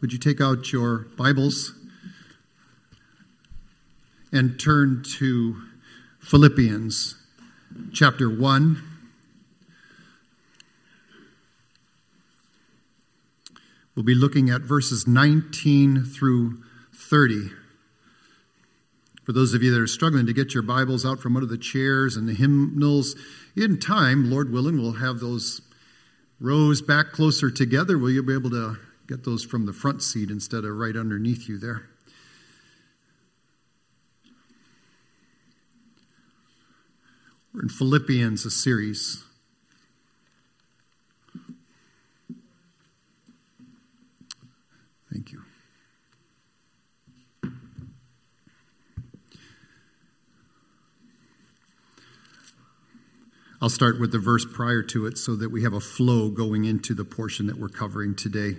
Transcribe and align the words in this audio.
Would 0.00 0.14
you 0.14 0.18
take 0.18 0.40
out 0.40 0.72
your 0.72 1.08
Bibles 1.18 1.74
and 4.32 4.58
turn 4.58 5.04
to 5.18 5.60
Philippians 6.20 7.16
chapter 7.92 8.30
1? 8.30 8.82
We'll 13.94 14.02
be 14.02 14.14
looking 14.14 14.48
at 14.48 14.62
verses 14.62 15.06
19 15.06 16.04
through 16.04 16.62
30. 16.94 17.50
For 19.24 19.32
those 19.32 19.52
of 19.52 19.62
you 19.62 19.70
that 19.70 19.80
are 19.82 19.86
struggling 19.86 20.24
to 20.24 20.32
get 20.32 20.54
your 20.54 20.62
Bibles 20.62 21.04
out 21.04 21.20
from 21.20 21.36
under 21.36 21.46
the 21.46 21.58
chairs 21.58 22.16
and 22.16 22.26
the 22.26 22.32
hymnals, 22.32 23.16
in 23.54 23.78
time, 23.78 24.30
Lord 24.30 24.50
willing, 24.50 24.80
we'll 24.80 24.92
have 24.92 25.20
those 25.20 25.60
rows 26.40 26.80
back 26.80 27.12
closer 27.12 27.50
together. 27.50 27.98
Will 27.98 28.10
you 28.10 28.22
be 28.22 28.32
able 28.32 28.48
to 28.48 28.78
Get 29.10 29.24
those 29.24 29.44
from 29.44 29.66
the 29.66 29.72
front 29.72 30.04
seat 30.04 30.30
instead 30.30 30.64
of 30.64 30.76
right 30.76 30.94
underneath 30.94 31.48
you 31.48 31.58
there. 31.58 31.88
We're 37.52 37.62
in 37.62 37.68
Philippians, 37.70 38.46
a 38.46 38.52
series. 38.52 39.24
Thank 45.12 45.32
you. 45.32 45.42
I'll 53.60 53.68
start 53.68 53.98
with 53.98 54.12
the 54.12 54.20
verse 54.20 54.46
prior 54.48 54.84
to 54.84 55.06
it 55.06 55.18
so 55.18 55.34
that 55.34 55.50
we 55.50 55.64
have 55.64 55.72
a 55.72 55.80
flow 55.80 56.30
going 56.30 56.64
into 56.64 56.94
the 56.94 57.04
portion 57.04 57.48
that 57.48 57.58
we're 57.58 57.68
covering 57.68 58.14
today. 58.14 58.58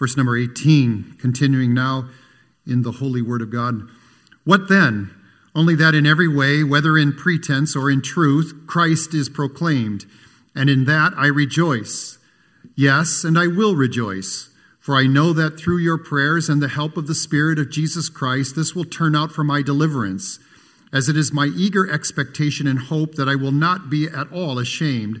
Verse 0.00 0.16
number 0.16 0.34
18, 0.34 1.18
continuing 1.20 1.74
now 1.74 2.08
in 2.66 2.80
the 2.80 2.92
holy 2.92 3.20
word 3.20 3.42
of 3.42 3.50
God. 3.50 3.82
What 4.44 4.70
then? 4.70 5.14
Only 5.54 5.74
that 5.74 5.94
in 5.94 6.06
every 6.06 6.26
way, 6.26 6.64
whether 6.64 6.96
in 6.96 7.12
pretense 7.12 7.76
or 7.76 7.90
in 7.90 8.00
truth, 8.00 8.62
Christ 8.66 9.12
is 9.12 9.28
proclaimed, 9.28 10.06
and 10.54 10.70
in 10.70 10.86
that 10.86 11.12
I 11.18 11.26
rejoice. 11.26 12.16
Yes, 12.74 13.24
and 13.24 13.38
I 13.38 13.46
will 13.46 13.76
rejoice, 13.76 14.48
for 14.78 14.96
I 14.96 15.06
know 15.06 15.34
that 15.34 15.60
through 15.60 15.78
your 15.78 15.98
prayers 15.98 16.48
and 16.48 16.62
the 16.62 16.68
help 16.68 16.96
of 16.96 17.06
the 17.06 17.14
Spirit 17.14 17.58
of 17.58 17.70
Jesus 17.70 18.08
Christ, 18.08 18.56
this 18.56 18.74
will 18.74 18.86
turn 18.86 19.14
out 19.14 19.32
for 19.32 19.44
my 19.44 19.60
deliverance, 19.60 20.38
as 20.94 21.10
it 21.10 21.16
is 21.16 21.30
my 21.30 21.46
eager 21.54 21.92
expectation 21.92 22.66
and 22.66 22.78
hope 22.78 23.16
that 23.16 23.28
I 23.28 23.34
will 23.34 23.52
not 23.52 23.90
be 23.90 24.08
at 24.08 24.32
all 24.32 24.58
ashamed 24.58 25.20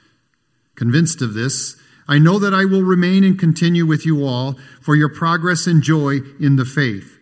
Convinced 0.81 1.21
of 1.21 1.35
this, 1.35 1.75
I 2.07 2.17
know 2.17 2.39
that 2.39 2.55
I 2.55 2.65
will 2.65 2.81
remain 2.81 3.23
and 3.23 3.37
continue 3.37 3.85
with 3.85 4.03
you 4.03 4.25
all 4.25 4.55
for 4.81 4.95
your 4.95 5.09
progress 5.09 5.67
and 5.67 5.83
joy 5.83 6.21
in 6.39 6.55
the 6.55 6.65
faith, 6.65 7.19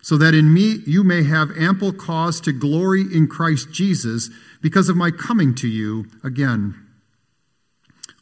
so 0.00 0.16
that 0.16 0.32
in 0.32 0.54
me 0.54 0.78
you 0.86 1.04
may 1.04 1.22
have 1.22 1.50
ample 1.58 1.92
cause 1.92 2.40
to 2.40 2.54
glory 2.54 3.02
in 3.02 3.28
Christ 3.28 3.70
Jesus 3.70 4.30
because 4.62 4.88
of 4.88 4.96
my 4.96 5.10
coming 5.10 5.54
to 5.56 5.68
you 5.68 6.06
again. 6.24 6.74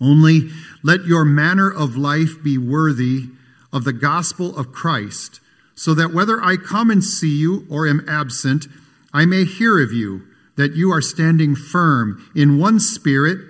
Only 0.00 0.50
let 0.82 1.04
your 1.04 1.24
manner 1.24 1.70
of 1.70 1.96
life 1.96 2.42
be 2.42 2.58
worthy 2.58 3.26
of 3.72 3.84
the 3.84 3.92
gospel 3.92 4.58
of 4.58 4.72
Christ, 4.72 5.38
so 5.76 5.94
that 5.94 6.12
whether 6.12 6.42
I 6.42 6.56
come 6.56 6.90
and 6.90 7.04
see 7.04 7.38
you 7.38 7.64
or 7.70 7.86
am 7.86 8.04
absent, 8.08 8.66
I 9.14 9.24
may 9.24 9.44
hear 9.44 9.80
of 9.80 9.92
you 9.92 10.22
that 10.56 10.74
you 10.74 10.90
are 10.90 11.00
standing 11.00 11.54
firm 11.54 12.28
in 12.34 12.58
one 12.58 12.80
spirit 12.80 13.49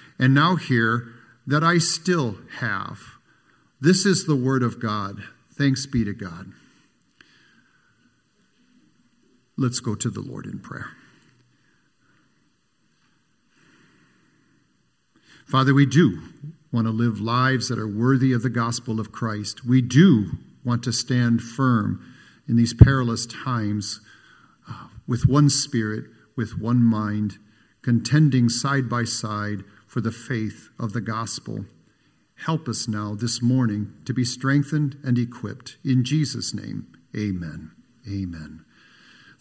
and 0.21 0.35
now 0.35 0.55
hear 0.55 1.07
that 1.47 1.63
I 1.63 1.79
still 1.79 2.37
have. 2.59 2.99
This 3.81 4.05
is 4.05 4.25
the 4.25 4.35
Word 4.35 4.61
of 4.61 4.79
God. 4.79 5.23
Thanks 5.57 5.87
be 5.87 6.05
to 6.05 6.13
God. 6.13 6.53
Let's 9.57 9.79
go 9.79 9.95
to 9.95 10.09
the 10.11 10.21
Lord 10.21 10.45
in 10.45 10.59
prayer. 10.59 10.91
Father, 15.47 15.73
we 15.73 15.87
do 15.87 16.21
want 16.71 16.85
to 16.85 16.91
live 16.91 17.19
lives 17.19 17.67
that 17.67 17.79
are 17.79 17.87
worthy 17.87 18.31
of 18.31 18.43
the 18.43 18.49
gospel 18.49 18.99
of 18.99 19.11
Christ. 19.11 19.65
We 19.65 19.81
do 19.81 20.27
want 20.63 20.83
to 20.83 20.93
stand 20.93 21.41
firm 21.41 22.13
in 22.47 22.55
these 22.55 22.73
perilous 22.73 23.25
times 23.25 23.99
uh, 24.69 24.87
with 25.07 25.25
one 25.27 25.49
spirit, 25.49 26.05
with 26.37 26.57
one 26.59 26.83
mind, 26.83 27.39
contending 27.81 28.47
side 28.47 28.87
by 28.87 29.03
side 29.03 29.63
for 29.91 29.99
the 29.99 30.11
faith 30.11 30.69
of 30.79 30.93
the 30.93 31.01
gospel. 31.01 31.65
Help 32.45 32.69
us 32.69 32.87
now 32.87 33.13
this 33.13 33.41
morning 33.41 33.93
to 34.05 34.13
be 34.13 34.23
strengthened 34.23 34.95
and 35.03 35.17
equipped. 35.17 35.75
In 35.83 36.05
Jesus' 36.05 36.53
name, 36.53 36.87
amen. 37.13 37.71
Amen. 38.09 38.63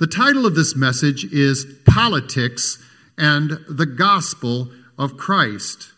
The 0.00 0.08
title 0.08 0.44
of 0.46 0.56
this 0.56 0.74
message 0.74 1.24
is 1.32 1.64
Politics 1.86 2.84
and 3.16 3.60
the 3.68 3.86
Gospel 3.86 4.72
of 4.98 5.16
Christ. 5.16 5.92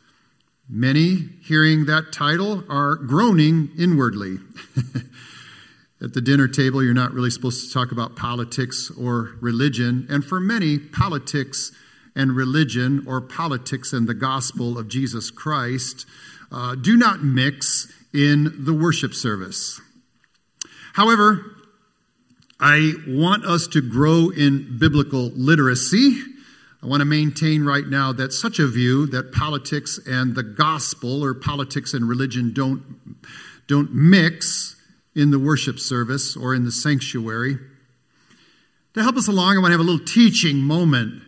Many 0.68 1.30
hearing 1.42 1.86
that 1.86 2.12
title 2.12 2.62
are 2.68 2.96
groaning 2.96 3.70
inwardly. 3.78 4.36
At 6.02 6.12
the 6.12 6.20
dinner 6.20 6.46
table, 6.46 6.84
you're 6.84 6.92
not 6.92 7.12
really 7.12 7.30
supposed 7.30 7.66
to 7.66 7.72
talk 7.72 7.90
about 7.90 8.16
politics 8.16 8.90
or 9.00 9.30
religion, 9.40 10.06
and 10.10 10.22
for 10.22 10.40
many, 10.40 10.78
politics 10.78 11.72
and 12.14 12.36
religion 12.36 13.04
or 13.06 13.20
politics 13.20 13.92
and 13.92 14.08
the 14.08 14.14
gospel 14.14 14.78
of 14.78 14.88
Jesus 14.88 15.30
Christ 15.30 16.06
uh, 16.50 16.74
do 16.74 16.96
not 16.96 17.22
mix 17.22 17.92
in 18.12 18.64
the 18.64 18.74
worship 18.74 19.14
service. 19.14 19.80
However, 20.92 21.44
I 22.60 22.92
want 23.08 23.44
us 23.44 23.66
to 23.68 23.80
grow 23.80 24.30
in 24.30 24.78
biblical 24.78 25.30
literacy. 25.34 26.22
I 26.82 26.86
want 26.86 27.00
to 27.00 27.06
maintain 27.06 27.64
right 27.64 27.86
now 27.86 28.12
that 28.12 28.32
such 28.32 28.58
a 28.58 28.66
view 28.66 29.06
that 29.06 29.32
politics 29.32 29.98
and 30.06 30.34
the 30.34 30.42
gospel 30.42 31.24
or 31.24 31.34
politics 31.34 31.94
and 31.94 32.08
religion 32.08 32.52
don't, 32.52 32.82
don't 33.66 33.92
mix 33.94 34.76
in 35.14 35.30
the 35.30 35.38
worship 35.38 35.78
service 35.78 36.36
or 36.36 36.54
in 36.54 36.64
the 36.64 36.72
sanctuary. 36.72 37.58
To 38.94 39.02
help 39.02 39.16
us 39.16 39.28
along, 39.28 39.56
I 39.56 39.60
want 39.60 39.68
to 39.68 39.78
have 39.78 39.80
a 39.80 39.90
little 39.90 40.04
teaching 40.04 40.58
moment 40.58 41.22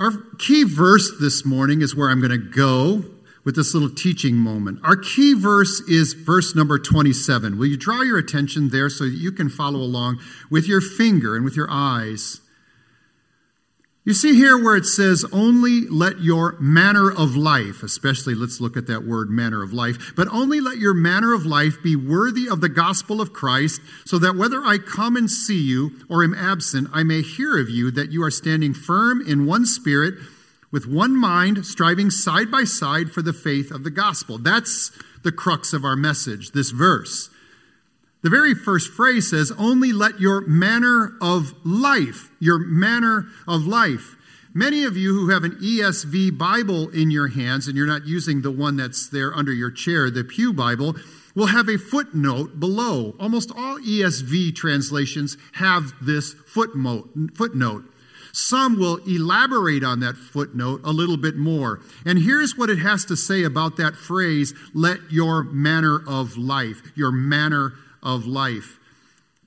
our 0.00 0.12
key 0.38 0.64
verse 0.64 1.12
this 1.20 1.44
morning 1.44 1.82
is 1.82 1.94
where 1.94 2.08
I'm 2.08 2.20
going 2.20 2.30
to 2.30 2.38
go 2.38 3.04
with 3.44 3.54
this 3.54 3.74
little 3.74 3.90
teaching 3.90 4.34
moment. 4.34 4.80
Our 4.82 4.96
key 4.96 5.34
verse 5.34 5.80
is 5.82 6.14
verse 6.14 6.56
number 6.56 6.78
27. 6.78 7.58
Will 7.58 7.66
you 7.66 7.76
draw 7.76 8.00
your 8.00 8.16
attention 8.16 8.70
there 8.70 8.88
so 8.88 9.04
that 9.04 9.10
you 9.10 9.30
can 9.30 9.50
follow 9.50 9.78
along 9.78 10.18
with 10.50 10.66
your 10.66 10.80
finger 10.80 11.36
and 11.36 11.44
with 11.44 11.54
your 11.54 11.68
eyes? 11.70 12.40
You 14.02 14.14
see 14.14 14.34
here 14.34 14.56
where 14.56 14.76
it 14.76 14.86
says, 14.86 15.26
only 15.30 15.82
let 15.88 16.20
your 16.20 16.56
manner 16.58 17.10
of 17.10 17.36
life, 17.36 17.82
especially 17.82 18.34
let's 18.34 18.58
look 18.58 18.78
at 18.78 18.86
that 18.86 19.06
word 19.06 19.28
manner 19.28 19.62
of 19.62 19.74
life, 19.74 20.14
but 20.16 20.26
only 20.28 20.58
let 20.58 20.78
your 20.78 20.94
manner 20.94 21.34
of 21.34 21.44
life 21.44 21.76
be 21.82 21.96
worthy 21.96 22.48
of 22.48 22.62
the 22.62 22.70
gospel 22.70 23.20
of 23.20 23.34
Christ, 23.34 23.82
so 24.06 24.18
that 24.18 24.36
whether 24.36 24.62
I 24.62 24.78
come 24.78 25.16
and 25.16 25.30
see 25.30 25.60
you 25.60 25.92
or 26.08 26.24
am 26.24 26.32
absent, 26.32 26.88
I 26.94 27.02
may 27.02 27.20
hear 27.20 27.60
of 27.60 27.68
you 27.68 27.90
that 27.90 28.10
you 28.10 28.22
are 28.22 28.30
standing 28.30 28.72
firm 28.72 29.20
in 29.20 29.44
one 29.44 29.66
spirit, 29.66 30.14
with 30.72 30.86
one 30.86 31.14
mind, 31.14 31.66
striving 31.66 32.10
side 32.10 32.50
by 32.50 32.64
side 32.64 33.10
for 33.10 33.20
the 33.20 33.34
faith 33.34 33.70
of 33.70 33.84
the 33.84 33.90
gospel. 33.90 34.38
That's 34.38 34.92
the 35.22 35.32
crux 35.32 35.74
of 35.74 35.84
our 35.84 35.96
message, 35.96 36.52
this 36.52 36.70
verse. 36.70 37.28
The 38.22 38.30
very 38.30 38.54
first 38.54 38.90
phrase 38.90 39.30
says, 39.30 39.52
Only 39.58 39.92
let 39.92 40.20
your 40.20 40.42
manner 40.42 41.16
of 41.22 41.54
life, 41.64 42.30
your 42.38 42.58
manner 42.58 43.26
of 43.48 43.66
life. 43.66 44.16
Many 44.52 44.84
of 44.84 44.96
you 44.96 45.14
who 45.14 45.30
have 45.30 45.44
an 45.44 45.56
ESV 45.62 46.36
Bible 46.36 46.88
in 46.90 47.10
your 47.10 47.28
hands, 47.28 47.66
and 47.66 47.76
you're 47.76 47.86
not 47.86 48.06
using 48.06 48.42
the 48.42 48.50
one 48.50 48.76
that's 48.76 49.08
there 49.08 49.32
under 49.32 49.52
your 49.52 49.70
chair, 49.70 50.10
the 50.10 50.24
Pew 50.24 50.52
Bible, 50.52 50.96
will 51.34 51.46
have 51.46 51.68
a 51.68 51.78
footnote 51.78 52.58
below. 52.58 53.14
Almost 53.20 53.52
all 53.56 53.78
ESV 53.78 54.54
translations 54.56 55.36
have 55.52 55.94
this 56.02 56.34
footnote. 56.46 57.84
Some 58.32 58.78
will 58.78 58.96
elaborate 59.08 59.84
on 59.84 60.00
that 60.00 60.16
footnote 60.16 60.80
a 60.84 60.92
little 60.92 61.16
bit 61.16 61.36
more. 61.36 61.80
And 62.04 62.18
here's 62.18 62.56
what 62.56 62.70
it 62.70 62.78
has 62.78 63.04
to 63.06 63.16
say 63.16 63.44
about 63.44 63.76
that 63.76 63.94
phrase 63.94 64.52
let 64.74 64.98
your 65.10 65.44
manner 65.44 66.00
of 66.06 66.36
life, 66.36 66.82
your 66.94 67.12
manner 67.12 67.72
of 68.02 68.26
life. 68.26 68.78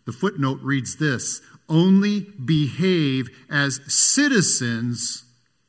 The 0.05 0.11
footnote 0.11 0.59
reads 0.61 0.97
this 0.97 1.41
only 1.69 2.21
behave 2.44 3.29
as 3.50 3.79
citizens 3.88 5.23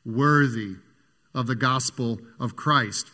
worthy 0.04 0.74
of 1.34 1.46
the 1.46 1.54
gospel 1.54 2.18
of 2.38 2.56
Christ. 2.56 3.10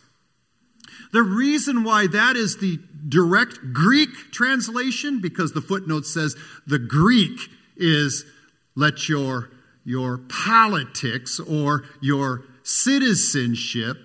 The 1.13 1.23
reason 1.23 1.83
why 1.83 2.07
that 2.07 2.35
is 2.35 2.57
the 2.57 2.79
direct 3.07 3.73
Greek 3.73 4.09
translation, 4.31 5.19
because 5.21 5.53
the 5.53 5.61
footnote 5.61 6.05
says 6.05 6.35
the 6.65 6.79
Greek 6.79 7.49
is 7.77 8.25
let 8.75 9.09
your, 9.09 9.51
your 9.83 10.19
politics 10.29 11.39
or 11.39 11.83
your 11.99 12.45
citizenship 12.63 13.97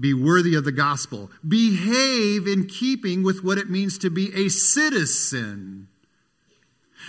be 0.00 0.14
worthy 0.14 0.54
of 0.54 0.64
the 0.64 0.72
gospel. 0.72 1.30
Behave 1.46 2.46
in 2.46 2.66
keeping 2.66 3.22
with 3.22 3.42
what 3.42 3.58
it 3.58 3.68
means 3.68 3.98
to 3.98 4.10
be 4.10 4.32
a 4.34 4.48
citizen. 4.48 5.88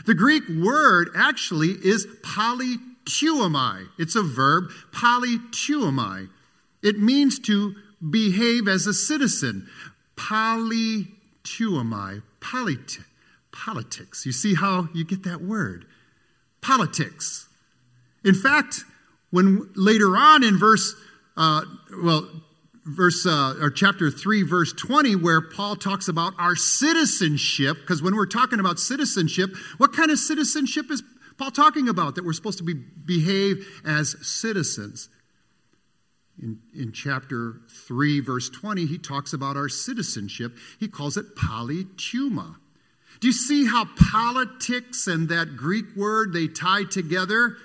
The 0.05 0.13
Greek 0.13 0.43
word 0.47 1.09
actually 1.15 1.69
is 1.69 2.07
politeuomai. 2.23 3.87
It's 3.97 4.15
a 4.15 4.23
verb, 4.23 4.71
politeuomai. 4.91 6.29
It 6.81 6.99
means 6.99 7.39
to 7.39 7.75
behave 8.09 8.67
as 8.67 8.87
a 8.87 8.93
citizen. 8.93 9.67
Politeuomai, 10.15 12.23
polit- 12.39 12.99
politics. 13.51 14.25
You 14.25 14.31
see 14.31 14.55
how 14.55 14.89
you 14.93 15.03
get 15.03 15.23
that 15.23 15.41
word? 15.41 15.85
Politics. 16.61 17.47
In 18.23 18.35
fact, 18.35 18.83
when 19.31 19.69
later 19.75 20.15
on 20.15 20.43
in 20.43 20.57
verse, 20.57 20.95
uh, 21.37 21.61
well, 22.01 22.27
verse 22.89 23.25
uh, 23.25 23.55
or 23.61 23.69
chapter 23.69 24.09
3 24.11 24.43
verse 24.43 24.73
20 24.73 25.15
where 25.15 25.41
paul 25.41 25.75
talks 25.75 26.07
about 26.07 26.33
our 26.37 26.55
citizenship 26.55 27.77
because 27.81 28.01
when 28.01 28.15
we're 28.15 28.25
talking 28.25 28.59
about 28.59 28.79
citizenship 28.79 29.51
what 29.77 29.93
kind 29.93 30.11
of 30.11 30.17
citizenship 30.17 30.89
is 30.89 31.03
paul 31.37 31.51
talking 31.51 31.87
about 31.87 32.15
that 32.15 32.25
we're 32.25 32.33
supposed 32.33 32.57
to 32.57 32.63
be 32.63 32.73
behave 33.09 33.81
as 33.83 34.15
citizens? 34.21 35.09
In, 36.41 36.59
in 36.73 36.93
chapter 36.93 37.55
3 37.87 38.21
verse 38.21 38.49
20 38.49 38.85
he 38.85 38.97
talks 38.97 39.33
about 39.33 39.57
our 39.57 39.67
citizenship. 39.67 40.55
He 40.79 40.87
calls 40.87 41.17
it 41.17 41.35
politeuma. 41.35 42.55
Do 43.19 43.27
you 43.27 43.33
see 43.33 43.65
how 43.65 43.85
politics 44.11 45.07
and 45.07 45.27
that 45.29 45.57
greek 45.57 45.85
word 45.97 46.31
they 46.31 46.47
tie 46.47 46.85
together? 46.85 47.57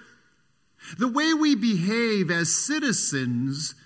The 0.99 1.09
way 1.09 1.35
we 1.35 1.55
behave 1.55 2.31
as 2.31 2.53
citizens 2.53 3.77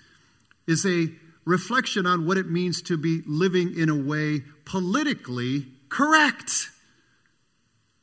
is 0.65 0.85
a 0.85 1.09
reflection 1.45 2.05
on 2.05 2.25
what 2.25 2.37
it 2.37 2.49
means 2.49 2.81
to 2.83 2.97
be 2.97 3.21
living 3.25 3.77
in 3.77 3.89
a 3.89 3.95
way 3.95 4.41
politically 4.65 5.65
correct. 5.89 6.69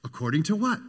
According 0.04 0.44
to 0.44 0.56
what? 0.56 0.80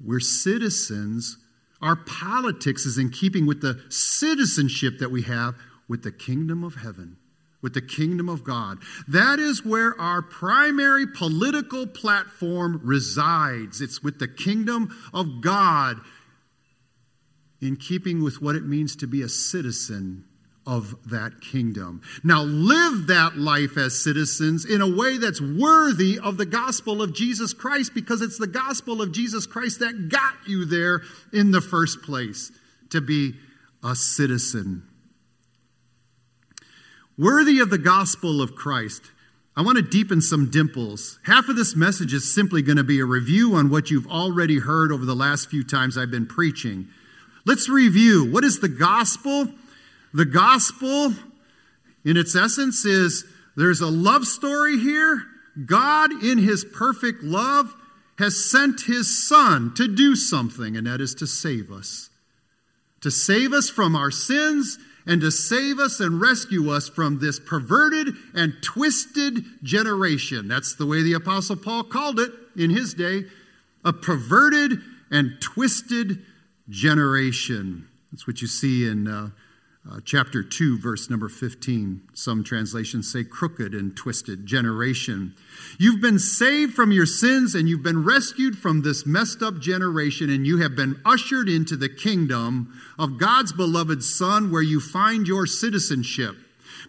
We're 0.00 0.20
citizens. 0.20 1.38
Our 1.80 1.96
politics 1.96 2.86
is 2.86 2.98
in 2.98 3.10
keeping 3.10 3.46
with 3.46 3.60
the 3.60 3.82
citizenship 3.88 4.98
that 4.98 5.10
we 5.10 5.22
have 5.22 5.54
with 5.88 6.02
the 6.02 6.12
kingdom 6.12 6.64
of 6.64 6.76
heaven, 6.76 7.16
with 7.60 7.74
the 7.74 7.82
kingdom 7.82 8.28
of 8.28 8.44
God. 8.44 8.78
That 9.08 9.38
is 9.38 9.64
where 9.64 10.00
our 10.00 10.22
primary 10.22 11.06
political 11.06 11.86
platform 11.86 12.80
resides. 12.82 13.80
It's 13.80 14.02
with 14.02 14.18
the 14.18 14.28
kingdom 14.28 14.96
of 15.12 15.40
God 15.40 15.98
in 17.60 17.76
keeping 17.76 18.22
with 18.22 18.42
what 18.42 18.56
it 18.56 18.64
means 18.64 18.96
to 18.96 19.06
be 19.06 19.22
a 19.22 19.28
citizen 19.28 20.24
of 20.66 20.94
that 21.10 21.40
kingdom. 21.40 22.02
Now, 22.22 22.42
live 22.42 23.08
that 23.08 23.36
life 23.36 23.76
as 23.76 23.98
citizens 23.98 24.64
in 24.64 24.80
a 24.80 24.88
way 24.88 25.18
that's 25.18 25.40
worthy 25.40 26.18
of 26.18 26.36
the 26.36 26.46
gospel 26.46 27.02
of 27.02 27.14
Jesus 27.14 27.52
Christ 27.52 27.94
because 27.94 28.22
it's 28.22 28.38
the 28.38 28.46
gospel 28.46 29.02
of 29.02 29.12
Jesus 29.12 29.46
Christ 29.46 29.80
that 29.80 30.08
got 30.08 30.34
you 30.46 30.64
there 30.64 31.02
in 31.32 31.50
the 31.50 31.60
first 31.60 32.02
place 32.02 32.52
to 32.90 33.00
be 33.00 33.34
a 33.82 33.96
citizen. 33.96 34.84
Worthy 37.18 37.58
of 37.58 37.70
the 37.70 37.78
gospel 37.78 38.40
of 38.40 38.54
Christ. 38.54 39.02
I 39.54 39.62
want 39.62 39.76
to 39.76 39.82
deepen 39.82 40.22
some 40.22 40.48
dimples. 40.48 41.18
Half 41.24 41.48
of 41.48 41.56
this 41.56 41.76
message 41.76 42.14
is 42.14 42.32
simply 42.32 42.62
going 42.62 42.78
to 42.78 42.84
be 42.84 43.00
a 43.00 43.04
review 43.04 43.54
on 43.54 43.68
what 43.68 43.90
you've 43.90 44.06
already 44.06 44.60
heard 44.60 44.92
over 44.92 45.04
the 45.04 45.14
last 45.14 45.50
few 45.50 45.62
times 45.62 45.98
I've 45.98 46.10
been 46.10 46.26
preaching. 46.26 46.88
Let's 47.44 47.68
review. 47.68 48.30
What 48.30 48.44
is 48.44 48.60
the 48.60 48.68
gospel? 48.68 49.48
The 50.14 50.24
gospel, 50.24 51.14
in 52.04 52.16
its 52.16 52.36
essence, 52.36 52.84
is 52.84 53.24
there's 53.56 53.80
a 53.80 53.86
love 53.86 54.26
story 54.26 54.78
here. 54.78 55.22
God, 55.66 56.12
in 56.24 56.38
his 56.38 56.64
perfect 56.64 57.22
love, 57.22 57.74
has 58.18 58.50
sent 58.50 58.82
his 58.82 59.28
son 59.28 59.72
to 59.76 59.88
do 59.88 60.14
something, 60.14 60.76
and 60.76 60.86
that 60.86 61.00
is 61.00 61.14
to 61.16 61.26
save 61.26 61.70
us. 61.70 62.10
To 63.00 63.10
save 63.10 63.52
us 63.52 63.68
from 63.68 63.96
our 63.96 64.10
sins 64.10 64.78
and 65.06 65.20
to 65.20 65.30
save 65.30 65.78
us 65.78 65.98
and 65.98 66.20
rescue 66.20 66.70
us 66.70 66.88
from 66.88 67.18
this 67.18 67.40
perverted 67.40 68.14
and 68.34 68.54
twisted 68.62 69.44
generation. 69.62 70.46
That's 70.46 70.76
the 70.76 70.86
way 70.86 71.02
the 71.02 71.14
Apostle 71.14 71.56
Paul 71.56 71.84
called 71.84 72.20
it 72.20 72.30
in 72.56 72.70
his 72.70 72.94
day 72.94 73.24
a 73.84 73.92
perverted 73.92 74.78
and 75.10 75.32
twisted 75.40 76.24
generation. 76.68 77.88
That's 78.12 78.26
what 78.26 78.40
you 78.40 78.46
see 78.46 78.86
in 78.86 79.08
uh, 79.08 79.30
uh, 79.90 79.98
chapter 80.04 80.44
2, 80.44 80.78
verse 80.78 81.10
number 81.10 81.28
15. 81.28 82.02
Some 82.14 82.44
translations 82.44 83.10
say 83.10 83.24
crooked 83.24 83.74
and 83.74 83.96
twisted 83.96 84.46
generation. 84.46 85.34
You've 85.78 86.00
been 86.00 86.20
saved 86.20 86.74
from 86.74 86.92
your 86.92 87.06
sins 87.06 87.56
and 87.56 87.68
you've 87.68 87.82
been 87.82 88.04
rescued 88.04 88.56
from 88.56 88.82
this 88.82 89.04
messed 89.04 89.42
up 89.42 89.58
generation, 89.58 90.30
and 90.30 90.46
you 90.46 90.58
have 90.58 90.76
been 90.76 91.00
ushered 91.04 91.48
into 91.48 91.76
the 91.76 91.88
kingdom 91.88 92.80
of 92.96 93.18
God's 93.18 93.52
beloved 93.52 94.04
Son 94.04 94.52
where 94.52 94.62
you 94.62 94.78
find 94.78 95.26
your 95.26 95.46
citizenship. 95.46 96.36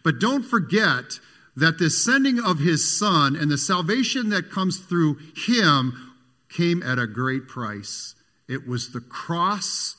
But 0.03 0.20
don't 0.20 0.44
forget 0.44 1.20
that 1.56 1.79
the 1.79 1.89
sending 1.89 2.39
of 2.39 2.60
his 2.60 2.98
Son 3.00 3.36
and 3.36 3.50
the 3.50 3.58
salvation 3.58 4.29
that 4.29 4.51
comes 4.51 4.77
through 4.77 5.18
him 5.36 6.13
came 6.48 6.84
at 6.84 7.00
a 7.00 7.08
great 7.08 7.48
price. 7.48 8.13
It 8.48 8.68
was 8.68 8.91
the 8.91 9.01
cross 9.01 9.96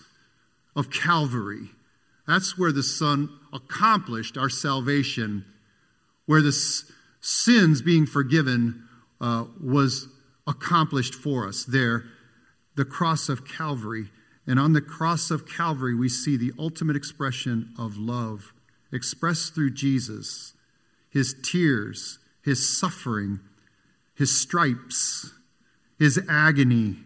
of 0.76 0.90
Calvary 0.90 1.70
that's 2.26 2.58
where 2.58 2.72
the 2.72 2.82
Son 2.82 3.28
accomplished 3.52 4.36
our 4.36 4.48
salvation, 4.48 5.44
where 6.26 6.42
the 6.42 6.52
sins 7.20 7.82
being 7.82 8.06
forgiven 8.06 8.84
uh, 9.20 9.44
was 9.62 10.08
accomplished 10.46 11.14
for 11.14 11.46
us 11.46 11.64
there, 11.64 12.04
the 12.76 12.84
cross 12.84 13.28
of 13.28 13.46
Calvary. 13.46 14.10
And 14.46 14.58
on 14.58 14.72
the 14.72 14.80
cross 14.80 15.30
of 15.30 15.48
Calvary, 15.48 15.94
we 15.94 16.08
see 16.08 16.36
the 16.36 16.52
ultimate 16.58 16.96
expression 16.96 17.72
of 17.78 17.96
love 17.96 18.52
expressed 18.92 19.54
through 19.54 19.72
Jesus, 19.72 20.54
his 21.10 21.34
tears, 21.42 22.18
his 22.42 22.78
suffering, 22.78 23.40
his 24.14 24.38
stripes, 24.38 25.32
his 25.98 26.20
agony, 26.28 26.96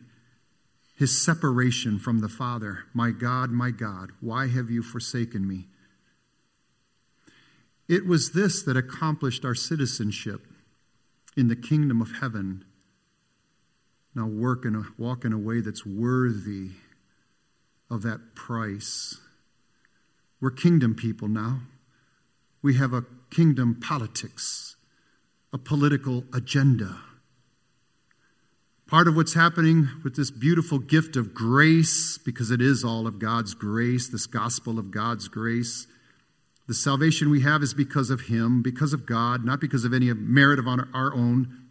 his 0.98 1.24
separation 1.24 1.96
from 1.98 2.18
the 2.18 2.28
Father. 2.28 2.84
My 2.92 3.12
God, 3.12 3.50
my 3.52 3.70
God, 3.70 4.10
why 4.20 4.48
have 4.48 4.68
you 4.68 4.82
forsaken 4.82 5.46
me? 5.46 5.68
It 7.88 8.04
was 8.04 8.32
this 8.32 8.62
that 8.64 8.76
accomplished 8.76 9.44
our 9.44 9.54
citizenship 9.54 10.46
in 11.36 11.46
the 11.46 11.54
kingdom 11.54 12.02
of 12.02 12.16
heaven. 12.20 12.64
Now 14.12 14.26
work 14.26 14.64
in 14.64 14.74
a, 14.74 14.82
walk 15.00 15.24
in 15.24 15.32
a 15.32 15.38
way 15.38 15.60
that's 15.60 15.86
worthy 15.86 16.70
of 17.88 18.02
that 18.02 18.34
price. 18.34 19.18
We're 20.40 20.50
kingdom 20.50 20.96
people 20.96 21.28
now. 21.28 21.60
We 22.60 22.74
have 22.74 22.92
a 22.92 23.04
kingdom 23.30 23.78
politics, 23.80 24.74
a 25.52 25.58
political 25.58 26.24
agenda. 26.34 26.98
Part 28.88 29.06
of 29.06 29.14
what's 29.14 29.34
happening 29.34 29.90
with 30.02 30.16
this 30.16 30.30
beautiful 30.30 30.78
gift 30.78 31.14
of 31.14 31.34
grace, 31.34 32.16
because 32.16 32.50
it 32.50 32.62
is 32.62 32.82
all 32.82 33.06
of 33.06 33.18
God's 33.18 33.52
grace, 33.52 34.08
this 34.08 34.24
gospel 34.24 34.78
of 34.78 34.90
God's 34.90 35.28
grace. 35.28 35.86
The 36.68 36.72
salvation 36.72 37.28
we 37.28 37.42
have 37.42 37.62
is 37.62 37.74
because 37.74 38.08
of 38.08 38.22
Him, 38.22 38.62
because 38.62 38.94
of 38.94 39.04
God, 39.04 39.44
not 39.44 39.60
because 39.60 39.84
of 39.84 39.92
any 39.92 40.10
merit 40.14 40.58
of 40.58 40.66
our 40.66 41.14
own. 41.14 41.66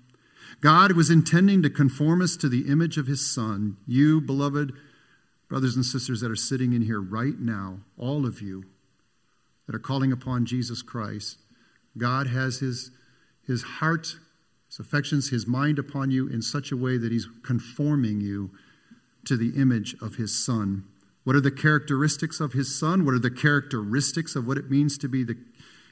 God 0.62 0.92
was 0.92 1.10
intending 1.10 1.64
to 1.64 1.72
conform 1.72 2.22
us 2.22 2.38
to 2.38 2.48
the 2.48 2.70
image 2.70 3.00
of 3.00 3.08
His 3.08 3.26
Son. 3.26 3.78
You, 3.88 4.22
beloved 4.22 4.74
brothers 5.50 5.76
and 5.76 5.84
sisters 5.84 6.22
that 6.22 6.30
are 6.30 6.36
sitting 6.36 6.74
in 6.74 6.84
here 6.84 7.02
right 7.02 7.40
now, 7.40 7.80
all 7.98 8.28
of 8.28 8.42
you 8.42 8.66
that 9.66 9.74
are 9.74 9.80
calling 9.80 10.12
upon 10.12 10.46
Jesus 10.46 10.84
Christ, 10.84 11.40
God 11.98 12.28
has 12.28 12.60
His, 12.60 12.92
his 13.48 13.64
heart 13.64 14.18
affections, 14.80 15.30
his 15.30 15.48
mind 15.48 15.80
upon 15.80 16.12
you 16.12 16.28
in 16.28 16.42
such 16.42 16.72
a 16.72 16.78
way 16.78 16.98
that 16.98 17.12
he's 17.12 17.28
conforming 17.44 18.22
you 18.22 18.52
to 19.26 19.38
the 19.38 19.60
image 19.60 19.96
of 20.02 20.16
his 20.16 20.38
son. 20.44 20.86
What 21.24 21.36
are 21.36 21.42
the 21.42 21.52
characteristics 21.52 22.40
of 22.40 22.54
his 22.54 22.78
son? 22.78 23.06
What 23.06 23.14
are 23.14 23.20
the 23.20 23.32
characteristics 23.32 24.36
of 24.36 24.48
what 24.48 24.58
it 24.58 24.70
means 24.70 24.98
to 25.00 25.10
be 25.10 25.24
the, 25.24 25.38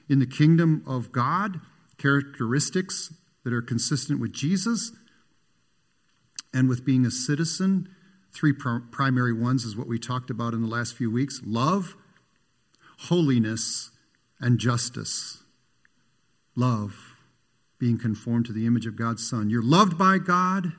in 0.07 0.19
the 0.19 0.25
kingdom 0.25 0.83
of 0.87 1.11
God? 1.11 1.59
Characteristics 1.97 3.13
that 3.43 3.53
are 3.53 3.61
consistent 3.61 4.19
with 4.19 4.33
Jesus 4.33 4.91
and 6.53 6.69
with 6.69 6.85
being 6.85 7.05
a 7.05 7.11
citizen. 7.11 7.89
Three 8.33 8.53
pr- 8.53 8.79
primary 8.91 9.33
ones 9.33 9.65
is 9.65 9.75
what 9.75 9.87
we 9.87 9.99
talked 9.99 10.29
about 10.29 10.53
in 10.53 10.61
the 10.61 10.67
last 10.67 10.95
few 10.95 11.11
weeks 11.11 11.41
love, 11.45 11.95
holiness, 12.97 13.91
and 14.39 14.59
justice. 14.59 15.43
Love 16.55 17.14
being 17.79 17.98
conformed 17.98 18.46
to 18.46 18.53
the 18.53 18.65
image 18.65 18.86
of 18.86 18.96
God's 18.96 19.27
Son. 19.27 19.50
You're 19.50 19.63
loved 19.63 19.98
by 19.98 20.17
God. 20.17 20.74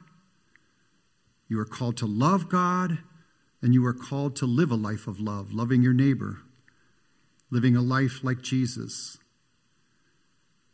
You 1.49 1.61
are 1.61 1.67
called 1.67 1.97
to 1.99 2.07
love 2.07 2.49
God, 2.49 2.99
and 3.63 3.75
you 3.75 3.85
are 3.87 3.95
called 3.95 4.35
to 4.37 4.47
live 4.47 4.71
a 4.71 4.77
life 4.77 5.07
of 5.07 5.21
love, 5.21 5.53
loving 5.53 5.83
your 5.83 5.93
neighbor, 5.93 6.39
living 7.51 7.77
a 7.77 7.83
life 7.83 8.25
like 8.25 8.43
Jesus. 8.43 9.19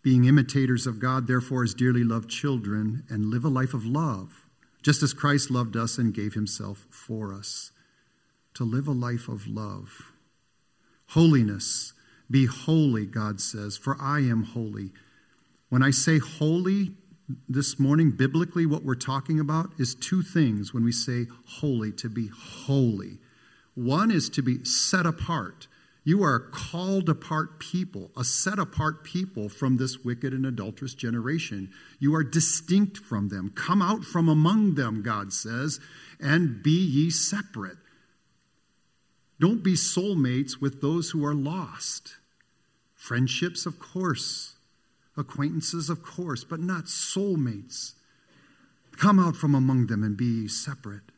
Being 0.03 0.25
imitators 0.25 0.87
of 0.87 0.99
God, 0.99 1.27
therefore, 1.27 1.63
as 1.63 1.75
dearly 1.75 2.05
loved 2.05 2.31
children, 2.31 3.05
and 3.09 3.27
live 3.27 3.45
a 3.45 3.49
life 3.49 3.75
of 3.75 3.85
love, 3.85 4.47
just 4.83 5.03
as 5.03 5.13
Christ 5.13 5.51
loved 5.51 5.77
us 5.77 5.99
and 5.99 6.15
gave 6.15 6.35
himself 6.35 6.87
for 6.91 7.33
us. 7.33 7.71
To 8.55 8.65
live 8.65 8.89
a 8.89 8.93
life 8.93 9.29
of 9.29 9.47
love. 9.47 10.13
Holiness. 11.09 11.93
Be 12.31 12.47
holy, 12.47 13.07
God 13.07 13.41
says, 13.41 13.77
for 13.77 13.97
I 14.01 14.21
am 14.21 14.45
holy. 14.45 14.91
When 15.73 15.83
I 15.83 15.91
say 15.91 16.19
holy 16.19 16.91
this 17.49 17.79
morning, 17.79 18.11
biblically, 18.11 18.67
what 18.67 18.85
we're 18.85 18.95
talking 18.95 19.41
about 19.41 19.71
is 19.79 19.95
two 19.95 20.21
things 20.21 20.75
when 20.75 20.85
we 20.85 20.93
say 20.93 21.29
holy, 21.47 21.93
to 21.93 22.11
be 22.11 22.27
holy. 22.29 23.17
One 23.75 24.11
is 24.11 24.29
to 24.29 24.43
be 24.43 24.63
set 24.67 25.07
apart. 25.07 25.69
You 26.05 26.23
are 26.25 26.39
called 26.39 27.09
apart 27.09 27.59
people, 27.59 28.11
a 28.15 28.23
set 28.23 28.59
apart 28.59 29.03
people 29.03 29.49
from 29.49 29.79
this 29.79 30.05
wicked 30.05 30.35
and 30.35 30.45
adulterous 30.45 30.93
generation. 30.93 31.71
You 31.99 32.15
are 32.17 32.23
distinct 32.23 32.99
from 32.99 33.31
them. 33.31 33.51
Come 33.55 33.81
out 33.81 34.05
from 34.05 34.29
among 34.29 34.75
them, 34.75 35.01
God 35.01 35.33
says, 35.33 35.81
and 36.21 36.63
be 36.63 36.85
ye 36.85 37.09
separate. 37.09 37.79
Don't 39.41 39.65
be 39.65 39.73
soulmates 39.73 40.61
with 40.61 40.83
those 40.83 41.13
who 41.13 41.25
are 41.25 41.35
lost. 41.35 42.17
Friendships, 42.95 43.65
of 43.65 43.79
course, 43.79 44.52
Acquaintances, 45.17 45.91
of 45.91 46.03
course, 46.03 46.45
but 46.45 46.61
not 46.61 46.85
soulmates. 46.85 47.93
Come 48.97 49.19
out 49.19 49.37
from 49.37 49.55
among 49.55 49.87
them 49.87 50.03
and 50.03 50.17
be 50.17 50.49
separate. 50.49 51.13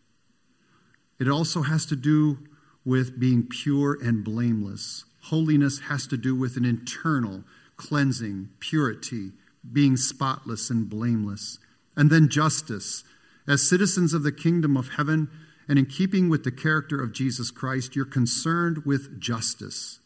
It 1.18 1.28
also 1.28 1.62
has 1.62 1.86
to 1.86 1.96
do 1.96 2.38
with 2.84 3.18
being 3.18 3.46
pure 3.48 3.96
and 4.02 4.24
blameless. 4.24 5.04
Holiness 5.22 5.80
has 5.88 6.06
to 6.08 6.16
do 6.16 6.34
with 6.34 6.56
an 6.56 6.64
internal 6.64 7.44
cleansing, 7.76 8.50
purity, 8.60 9.32
being 9.72 9.96
spotless 9.96 10.70
and 10.70 10.88
blameless. 10.88 11.58
And 11.96 12.10
then 12.10 12.28
justice. 12.28 13.04
As 13.46 13.68
citizens 13.68 14.14
of 14.14 14.22
the 14.22 14.32
kingdom 14.32 14.76
of 14.76 14.90
heaven, 14.90 15.30
and 15.68 15.78
in 15.78 15.86
keeping 15.86 16.28
with 16.28 16.44
the 16.44 16.52
character 16.52 17.00
of 17.00 17.12
Jesus 17.12 17.50
Christ, 17.50 17.96
you're 17.96 18.04
concerned 18.04 18.84
with 18.84 19.20
justice. 19.20 20.00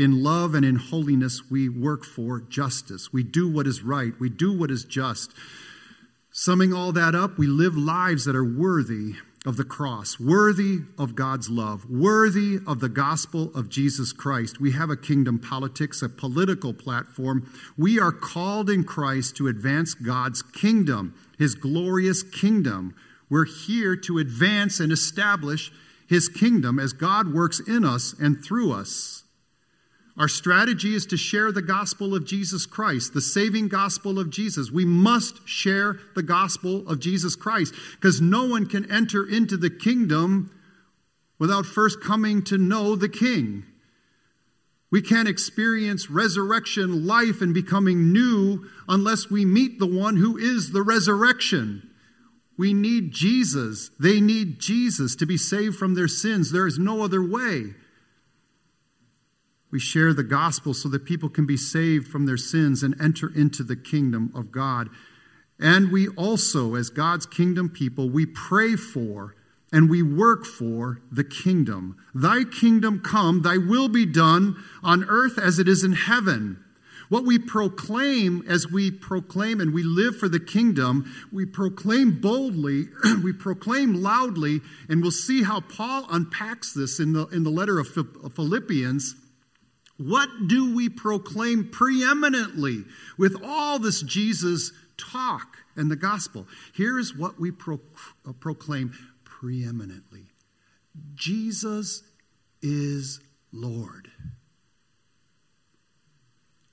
In 0.00 0.22
love 0.22 0.54
and 0.54 0.64
in 0.64 0.76
holiness, 0.76 1.50
we 1.50 1.68
work 1.68 2.06
for 2.06 2.40
justice. 2.40 3.12
We 3.12 3.22
do 3.22 3.46
what 3.46 3.66
is 3.66 3.82
right. 3.82 4.14
We 4.18 4.30
do 4.30 4.50
what 4.50 4.70
is 4.70 4.82
just. 4.82 5.34
Summing 6.30 6.72
all 6.72 6.90
that 6.92 7.14
up, 7.14 7.36
we 7.36 7.46
live 7.46 7.76
lives 7.76 8.24
that 8.24 8.34
are 8.34 8.42
worthy 8.42 9.16
of 9.44 9.58
the 9.58 9.64
cross, 9.64 10.18
worthy 10.18 10.78
of 10.98 11.14
God's 11.14 11.50
love, 11.50 11.84
worthy 11.90 12.60
of 12.66 12.80
the 12.80 12.88
gospel 12.88 13.54
of 13.54 13.68
Jesus 13.68 14.14
Christ. 14.14 14.58
We 14.58 14.72
have 14.72 14.88
a 14.88 14.96
kingdom 14.96 15.38
politics, 15.38 16.00
a 16.00 16.08
political 16.08 16.72
platform. 16.72 17.52
We 17.76 18.00
are 18.00 18.10
called 18.10 18.70
in 18.70 18.84
Christ 18.84 19.36
to 19.36 19.48
advance 19.48 19.92
God's 19.92 20.40
kingdom, 20.40 21.14
his 21.38 21.54
glorious 21.54 22.22
kingdom. 22.22 22.94
We're 23.28 23.44
here 23.44 23.96
to 23.96 24.16
advance 24.16 24.80
and 24.80 24.92
establish 24.92 25.70
his 26.08 26.30
kingdom 26.30 26.78
as 26.78 26.94
God 26.94 27.34
works 27.34 27.60
in 27.60 27.84
us 27.84 28.14
and 28.18 28.42
through 28.42 28.72
us. 28.72 29.19
Our 30.16 30.28
strategy 30.28 30.94
is 30.94 31.06
to 31.06 31.16
share 31.16 31.52
the 31.52 31.62
gospel 31.62 32.14
of 32.14 32.26
Jesus 32.26 32.66
Christ, 32.66 33.14
the 33.14 33.20
saving 33.20 33.68
gospel 33.68 34.18
of 34.18 34.30
Jesus. 34.30 34.70
We 34.70 34.84
must 34.84 35.48
share 35.48 35.98
the 36.14 36.22
gospel 36.22 36.86
of 36.88 37.00
Jesus 37.00 37.36
Christ 37.36 37.74
because 37.92 38.20
no 38.20 38.46
one 38.46 38.66
can 38.66 38.90
enter 38.90 39.26
into 39.26 39.56
the 39.56 39.70
kingdom 39.70 40.50
without 41.38 41.64
first 41.64 42.02
coming 42.02 42.42
to 42.44 42.58
know 42.58 42.96
the 42.96 43.08
King. 43.08 43.64
We 44.90 45.00
can't 45.00 45.28
experience 45.28 46.10
resurrection 46.10 47.06
life 47.06 47.40
and 47.40 47.54
becoming 47.54 48.12
new 48.12 48.66
unless 48.88 49.30
we 49.30 49.44
meet 49.44 49.78
the 49.78 49.86
one 49.86 50.16
who 50.16 50.36
is 50.36 50.72
the 50.72 50.82
resurrection. 50.82 51.88
We 52.58 52.74
need 52.74 53.12
Jesus. 53.12 53.90
They 53.98 54.20
need 54.20 54.58
Jesus 54.58 55.16
to 55.16 55.26
be 55.26 55.36
saved 55.36 55.76
from 55.76 55.94
their 55.94 56.08
sins. 56.08 56.50
There 56.50 56.66
is 56.66 56.78
no 56.78 57.02
other 57.02 57.22
way. 57.22 57.74
We 59.70 59.78
share 59.78 60.12
the 60.12 60.24
gospel 60.24 60.74
so 60.74 60.88
that 60.88 61.04
people 61.04 61.28
can 61.28 61.46
be 61.46 61.56
saved 61.56 62.08
from 62.08 62.26
their 62.26 62.36
sins 62.36 62.82
and 62.82 63.00
enter 63.00 63.30
into 63.34 63.62
the 63.62 63.76
kingdom 63.76 64.32
of 64.34 64.50
God. 64.50 64.88
And 65.60 65.92
we 65.92 66.08
also, 66.08 66.74
as 66.74 66.90
God's 66.90 67.26
kingdom 67.26 67.68
people, 67.68 68.08
we 68.08 68.26
pray 68.26 68.76
for 68.76 69.36
and 69.72 69.88
we 69.88 70.02
work 70.02 70.44
for 70.44 71.00
the 71.12 71.22
kingdom. 71.22 71.96
Thy 72.14 72.44
kingdom 72.44 73.00
come, 73.00 73.42
thy 73.42 73.58
will 73.58 73.88
be 73.88 74.06
done 74.06 74.56
on 74.82 75.04
earth 75.04 75.38
as 75.38 75.58
it 75.58 75.68
is 75.68 75.84
in 75.84 75.92
heaven. 75.92 76.64
What 77.08 77.24
we 77.24 77.38
proclaim 77.38 78.44
as 78.48 78.70
we 78.70 78.90
proclaim 78.90 79.60
and 79.60 79.74
we 79.74 79.82
live 79.82 80.16
for 80.16 80.28
the 80.28 80.40
kingdom, 80.40 81.12
we 81.32 81.44
proclaim 81.44 82.20
boldly, 82.20 82.86
we 83.22 83.32
proclaim 83.32 83.94
loudly, 83.94 84.60
and 84.88 85.02
we'll 85.02 85.10
see 85.10 85.42
how 85.42 85.60
Paul 85.60 86.06
unpacks 86.08 86.72
this 86.72 87.00
in 87.00 87.12
the, 87.12 87.26
in 87.28 87.42
the 87.42 87.50
letter 87.50 87.78
of 87.80 87.88
Philippians 87.88 89.16
what 90.00 90.30
do 90.46 90.74
we 90.74 90.88
proclaim 90.88 91.68
preeminently 91.68 92.84
with 93.18 93.36
all 93.44 93.78
this 93.78 94.00
Jesus 94.00 94.72
talk 94.96 95.58
and 95.76 95.90
the 95.90 95.96
gospel? 95.96 96.46
Here's 96.72 97.14
what 97.14 97.38
we 97.38 97.50
pro- 97.50 97.80
uh, 98.26 98.32
proclaim 98.32 98.94
preeminently 99.24 100.22
Jesus 101.14 102.02
is 102.62 103.20
Lord. 103.52 104.10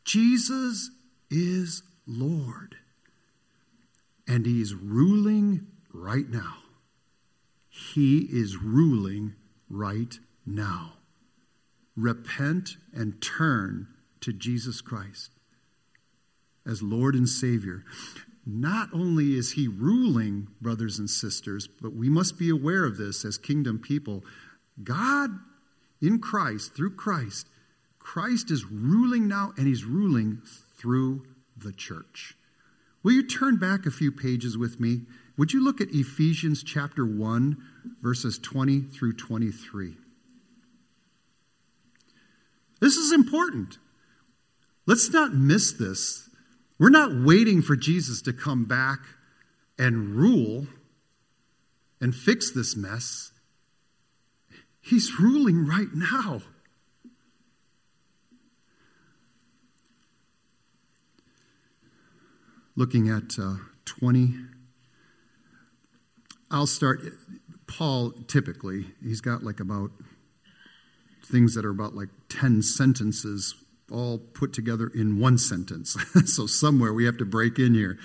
Jesus 0.05 0.89
is 1.29 1.83
Lord. 2.05 2.77
And 4.25 4.45
He's 4.45 4.73
ruling 4.73 5.67
right 5.93 6.29
now. 6.29 6.59
He 7.67 8.19
is 8.19 8.55
ruling 8.55 9.35
right 9.69 10.17
now 10.45 10.96
repent 11.97 12.77
and 12.93 13.21
turn 13.21 13.87
to 14.21 14.31
Jesus 14.31 14.79
Christ 14.81 15.31
as 16.65 16.83
Lord 16.83 17.15
and 17.15 17.27
Savior. 17.27 17.83
Not 18.45 18.89
only 18.93 19.35
is 19.35 19.53
He 19.53 19.67
ruling, 19.67 20.47
brothers 20.61 20.99
and 20.99 21.09
sisters, 21.09 21.67
but 21.67 21.93
we 21.93 22.09
must 22.09 22.37
be 22.37 22.49
aware 22.49 22.85
of 22.85 22.97
this 22.97 23.25
as 23.25 23.37
kingdom 23.37 23.79
people. 23.79 24.23
God 24.83 25.31
in 26.01 26.19
Christ, 26.19 26.75
through 26.75 26.95
Christ, 26.95 27.47
Christ 27.99 28.51
is 28.51 28.65
ruling 28.65 29.27
now 29.27 29.53
and 29.57 29.67
He's 29.67 29.83
ruling 29.83 30.41
through 30.77 31.25
the 31.57 31.73
church. 31.73 32.35
Will 33.03 33.13
you 33.13 33.23
turn 33.27 33.57
back 33.57 33.85
a 33.85 33.91
few 33.91 34.11
pages 34.11 34.57
with 34.57 34.79
me? 34.79 35.01
Would 35.37 35.53
you 35.53 35.63
look 35.63 35.81
at 35.81 35.89
Ephesians 35.91 36.63
chapter 36.63 37.05
1, 37.05 37.57
verses 38.01 38.37
20 38.39 38.81
through 38.81 39.13
23? 39.13 39.95
This 42.79 42.95
is 42.95 43.11
important. 43.11 43.77
Let's 44.85 45.11
not 45.11 45.33
miss 45.33 45.71
this. 45.71 46.29
We're 46.79 46.89
not 46.89 47.11
waiting 47.13 47.61
for 47.61 47.75
Jesus 47.75 48.21
to 48.23 48.33
come 48.33 48.65
back 48.65 48.99
and 49.77 50.15
rule 50.15 50.67
and 51.99 52.13
fix 52.13 52.51
this 52.51 52.75
mess, 52.75 53.31
He's 54.87 55.19
ruling 55.19 55.67
right 55.67 55.93
now. 55.93 56.43
Looking 62.77 63.09
at 63.09 63.37
uh, 63.37 63.55
20, 63.83 64.35
I'll 66.49 66.67
start. 66.67 67.01
Paul 67.67 68.11
typically, 68.27 68.85
he's 69.03 69.19
got 69.19 69.43
like 69.43 69.59
about 69.59 69.91
things 71.25 71.53
that 71.55 71.65
are 71.65 71.69
about 71.69 71.93
like 71.93 72.07
10 72.29 72.61
sentences 72.61 73.55
all 73.91 74.17
put 74.17 74.53
together 74.53 74.91
in 74.93 75.19
one 75.19 75.37
sentence. 75.37 75.95
so 76.25 76.45
somewhere 76.45 76.93
we 76.93 77.05
have 77.05 77.17
to 77.17 77.25
break 77.25 77.57
in 77.57 77.73
here. 77.73 77.97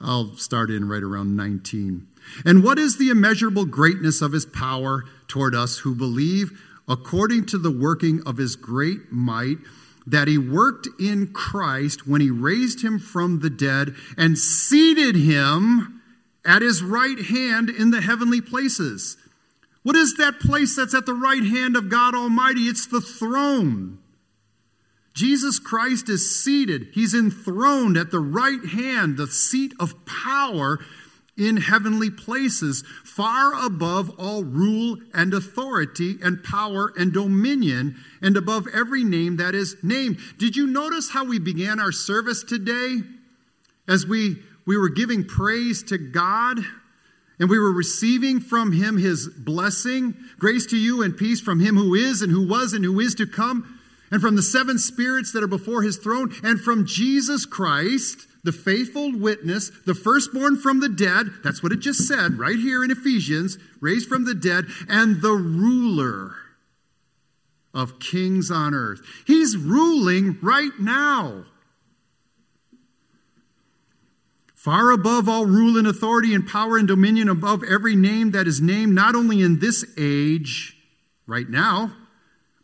I'll 0.00 0.34
start 0.36 0.70
in 0.70 0.88
right 0.88 1.02
around 1.02 1.36
19. 1.36 2.06
And 2.44 2.64
what 2.64 2.78
is 2.78 2.96
the 2.96 3.10
immeasurable 3.10 3.66
greatness 3.66 4.22
of 4.22 4.32
his 4.32 4.46
power 4.46 5.04
toward 5.28 5.54
us 5.54 5.78
who 5.78 5.94
believe, 5.94 6.58
according 6.88 7.46
to 7.46 7.58
the 7.58 7.70
working 7.70 8.22
of 8.24 8.38
his 8.38 8.56
great 8.56 9.12
might, 9.12 9.58
that 10.06 10.26
he 10.26 10.38
worked 10.38 10.88
in 10.98 11.32
Christ 11.32 12.06
when 12.06 12.20
he 12.20 12.30
raised 12.30 12.82
him 12.82 12.98
from 12.98 13.40
the 13.40 13.50
dead 13.50 13.94
and 14.16 14.38
seated 14.38 15.14
him 15.14 16.00
at 16.44 16.62
his 16.62 16.82
right 16.82 17.18
hand 17.18 17.68
in 17.68 17.90
the 17.90 18.00
heavenly 18.00 18.40
places? 18.40 19.18
What 19.82 19.96
is 19.96 20.14
that 20.18 20.40
place 20.40 20.76
that's 20.76 20.94
at 20.94 21.06
the 21.06 21.14
right 21.14 21.42
hand 21.42 21.76
of 21.76 21.88
God 21.88 22.14
Almighty? 22.14 22.62
It's 22.62 22.86
the 22.86 23.00
throne. 23.00 23.98
Jesus 25.14 25.58
Christ 25.58 26.08
is 26.08 26.42
seated, 26.42 26.88
he's 26.92 27.14
enthroned 27.14 27.96
at 27.96 28.10
the 28.10 28.20
right 28.20 28.64
hand, 28.64 29.16
the 29.16 29.26
seat 29.26 29.72
of 29.80 29.94
power 30.06 30.78
in 31.36 31.56
heavenly 31.56 32.10
places, 32.10 32.84
far 33.02 33.54
above 33.64 34.10
all 34.18 34.44
rule 34.44 34.98
and 35.14 35.32
authority 35.32 36.16
and 36.22 36.44
power 36.44 36.92
and 36.96 37.12
dominion, 37.12 37.96
and 38.20 38.36
above 38.36 38.66
every 38.72 39.02
name 39.02 39.36
that 39.38 39.54
is 39.54 39.76
named. 39.82 40.18
Did 40.38 40.54
you 40.54 40.66
notice 40.66 41.10
how 41.10 41.24
we 41.24 41.38
began 41.38 41.80
our 41.80 41.92
service 41.92 42.44
today? 42.44 42.98
As 43.88 44.06
we, 44.06 44.36
we 44.66 44.76
were 44.76 44.90
giving 44.90 45.24
praise 45.24 45.82
to 45.84 45.98
God 45.98 46.60
and 47.40 47.50
we 47.50 47.58
were 47.58 47.72
receiving 47.72 48.38
from 48.38 48.70
Him 48.70 48.98
His 48.98 49.28
blessing, 49.28 50.14
grace 50.38 50.66
to 50.66 50.76
you 50.76 51.02
and 51.02 51.16
peace 51.16 51.40
from 51.40 51.58
Him 51.58 51.76
who 51.76 51.94
is 51.94 52.22
and 52.22 52.30
who 52.30 52.46
was 52.46 52.72
and 52.72 52.84
who 52.84 53.00
is 53.00 53.16
to 53.16 53.26
come 53.26 53.80
and 54.10 54.20
from 54.20 54.36
the 54.36 54.42
seven 54.42 54.78
spirits 54.78 55.32
that 55.32 55.42
are 55.42 55.48
before 55.48 55.82
his 55.82 55.96
throne, 55.96 56.34
and 56.42 56.60
from 56.60 56.86
Jesus 56.86 57.46
Christ, 57.46 58.26
the 58.42 58.52
faithful 58.52 59.16
witness, 59.16 59.70
the 59.86 59.94
firstborn 59.94 60.56
from 60.56 60.80
the 60.80 60.88
dead. 60.88 61.28
That's 61.44 61.62
what 61.62 61.72
it 61.72 61.80
just 61.80 62.06
said 62.08 62.38
right 62.38 62.58
here 62.58 62.82
in 62.82 62.90
Ephesians, 62.90 63.58
raised 63.80 64.08
from 64.08 64.24
the 64.24 64.34
dead, 64.34 64.66
and 64.88 65.22
the 65.22 65.32
ruler 65.32 66.34
of 67.72 68.00
kings 68.00 68.50
on 68.50 68.74
earth. 68.74 69.00
He's 69.26 69.56
ruling 69.56 70.38
right 70.42 70.72
now. 70.80 71.44
Far 74.60 74.90
above 74.90 75.26
all 75.26 75.46
rule 75.46 75.78
and 75.78 75.86
authority 75.86 76.34
and 76.34 76.46
power 76.46 76.76
and 76.76 76.86
dominion, 76.86 77.30
above 77.30 77.64
every 77.64 77.96
name 77.96 78.32
that 78.32 78.46
is 78.46 78.60
named, 78.60 78.94
not 78.94 79.14
only 79.14 79.40
in 79.40 79.58
this 79.58 79.86
age, 79.96 80.76
right 81.26 81.48
now, 81.48 81.92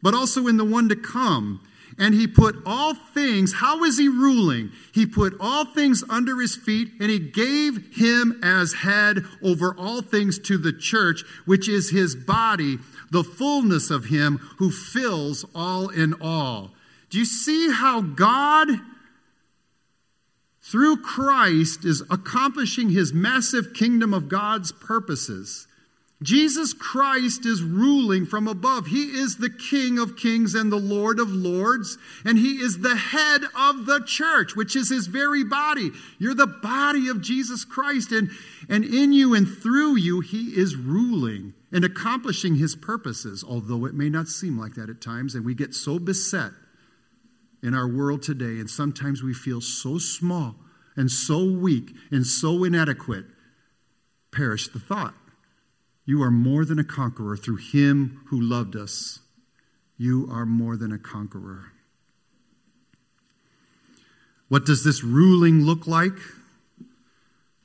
but 0.03 0.13
also 0.13 0.47
in 0.47 0.59
the 0.59 0.65
one 0.65 0.91
to 0.91 0.95
come. 0.95 1.67
And 1.99 2.13
he 2.13 2.27
put 2.27 2.55
all 2.67 2.93
things, 2.93 3.55
how 3.55 3.83
is 3.83 3.97
he 3.97 4.11
ruling? 4.11 4.73
He 4.93 5.07
put 5.07 5.39
all 5.41 5.65
things 5.65 6.05
under 6.11 6.39
his 6.39 6.55
feet, 6.55 6.91
and 7.01 7.09
he 7.09 7.19
gave 7.19 7.97
him 7.97 8.41
as 8.43 8.75
head 8.75 9.25
over 9.43 9.75
all 9.79 10.03
things 10.03 10.39
to 10.41 10.59
the 10.59 10.75
church, 10.75 11.23
which 11.47 11.67
is 11.67 11.89
his 11.89 12.15
body, 12.15 12.77
the 13.11 13.25
fullness 13.25 13.91
of 13.91 14.05
him 14.05 14.37
who 14.59 14.71
fills 14.71 15.47
all 15.55 15.89
in 15.89 16.13
all. 16.21 16.73
Do 17.09 17.19
you 17.19 17.25
see 17.25 17.73
how 17.73 18.03
God, 18.03 18.69
through 20.71 20.99
Christ, 20.99 21.85
is 21.85 22.03
accomplishing 22.11 22.91
his 22.91 23.13
massive 23.13 23.73
kingdom 23.73 24.13
of 24.13 24.29
God's 24.29 24.73
purposes? 24.73 25.67
Jesus 26.23 26.73
Christ 26.73 27.45
is 27.45 27.63
ruling 27.63 28.25
from 28.25 28.49
above. 28.49 28.87
He 28.87 29.05
is 29.05 29.37
the 29.37 29.51
King 29.51 29.99
of 29.99 30.17
kings 30.17 30.55
and 30.55 30.73
the 30.73 30.77
Lord 30.77 31.21
of 31.21 31.31
lords, 31.31 31.99
and 32.25 32.39
He 32.39 32.53
is 32.53 32.79
the 32.79 32.97
head 32.97 33.43
of 33.55 33.85
the 33.85 34.01
church, 34.07 34.57
which 34.57 34.75
is 34.77 34.89
His 34.89 35.09
very 35.09 35.45
body. 35.45 35.91
You're 36.19 36.35
the 36.35 36.47
body 36.47 37.09
of 37.09 37.21
Jesus 37.21 37.67
Christ, 37.67 38.13
and, 38.13 38.31
and 38.69 38.83
in 38.83 39.13
you 39.13 39.35
and 39.35 39.47
through 39.47 39.97
you, 39.97 40.21
He 40.21 40.57
is 40.57 40.75
ruling 40.75 41.53
and 41.71 41.85
accomplishing 41.85 42.55
His 42.55 42.75
purposes, 42.75 43.45
although 43.47 43.85
it 43.85 43.95
may 43.95 44.09
not 44.09 44.29
seem 44.29 44.59
like 44.59 44.75
that 44.77 44.89
at 44.89 45.03
times, 45.03 45.35
and 45.35 45.45
we 45.45 45.55
get 45.55 45.75
so 45.75 45.99
beset 45.99 46.53
in 47.67 47.75
our 47.75 47.89
world 47.89 48.23
today, 48.23 48.61
and 48.61 48.71
sometimes 48.71 49.25
we 49.25 49.35
feel 49.35 49.61
so 49.61 49.99
small 49.99 50.55
and 50.97 51.11
so 51.11 51.45
weak 51.45 51.91
and 52.13 52.25
so 52.25 52.63
inadequate. 52.63 53.25
Perish 54.31 54.69
the 54.69 54.79
thought. 54.79 55.15
You 56.05 56.23
are 56.23 56.31
more 56.31 56.65
than 56.65 56.79
a 56.79 56.85
conqueror 56.85 57.37
through 57.37 57.57
him 57.57 58.23
who 58.29 58.41
loved 58.41 58.77
us. 58.77 59.19
You 59.99 60.29
are 60.31 60.47
more 60.47 60.77
than 60.77 60.93
a 60.93 60.99
conqueror. 60.99 61.73
What 64.49 64.65
does 64.65 64.85
this 64.85 65.03
ruling 65.03 65.63
look 65.63 65.89
like? 65.89 66.19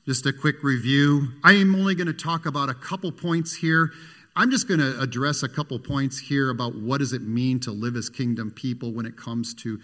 Just 0.04 0.26
a 0.26 0.32
quick 0.32 0.64
review. 0.64 1.28
I 1.44 1.52
am 1.52 1.76
only 1.76 1.94
going 1.94 2.08
to 2.08 2.12
talk 2.12 2.44
about 2.44 2.68
a 2.68 2.74
couple 2.74 3.12
points 3.12 3.54
here. 3.54 3.92
I'm 4.34 4.50
just 4.50 4.66
going 4.66 4.80
to 4.80 4.98
address 4.98 5.42
a 5.42 5.48
couple 5.48 5.78
points 5.78 6.18
here 6.18 6.48
about 6.48 6.74
what 6.74 6.98
does 6.98 7.12
it 7.12 7.20
mean 7.20 7.60
to 7.60 7.70
live 7.70 7.96
as 7.96 8.08
kingdom 8.08 8.50
people 8.50 8.92
when 8.92 9.04
it 9.04 9.16
comes 9.16 9.52
to 9.54 9.78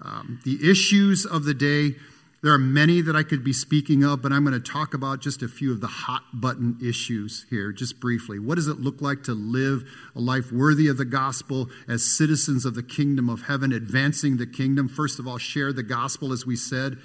um, 0.00 0.40
the 0.44 0.58
issues 0.68 1.24
of 1.24 1.44
the 1.44 1.54
day. 1.54 1.94
There 2.42 2.52
are 2.52 2.58
many 2.58 3.00
that 3.02 3.14
I 3.14 3.22
could 3.22 3.44
be 3.44 3.52
speaking 3.52 4.02
of, 4.02 4.20
but 4.20 4.32
I'm 4.32 4.44
going 4.44 4.60
to 4.60 4.72
talk 4.72 4.94
about 4.94 5.20
just 5.20 5.42
a 5.42 5.48
few 5.48 5.70
of 5.70 5.80
the 5.80 5.86
hot 5.86 6.24
button 6.34 6.76
issues 6.82 7.46
here, 7.48 7.70
just 7.70 8.00
briefly. 8.00 8.40
What 8.40 8.56
does 8.56 8.66
it 8.66 8.80
look 8.80 9.00
like 9.00 9.22
to 9.24 9.34
live 9.34 9.84
a 10.16 10.20
life 10.20 10.50
worthy 10.50 10.88
of 10.88 10.96
the 10.96 11.04
gospel 11.04 11.70
as 11.86 12.02
citizens 12.04 12.64
of 12.64 12.74
the 12.74 12.82
kingdom 12.82 13.28
of 13.28 13.42
heaven, 13.42 13.72
advancing 13.72 14.38
the 14.38 14.46
kingdom? 14.48 14.88
First 14.88 15.20
of 15.20 15.28
all, 15.28 15.38
share 15.38 15.72
the 15.72 15.84
gospel, 15.84 16.32
as 16.32 16.44
we 16.44 16.56
said, 16.56 16.98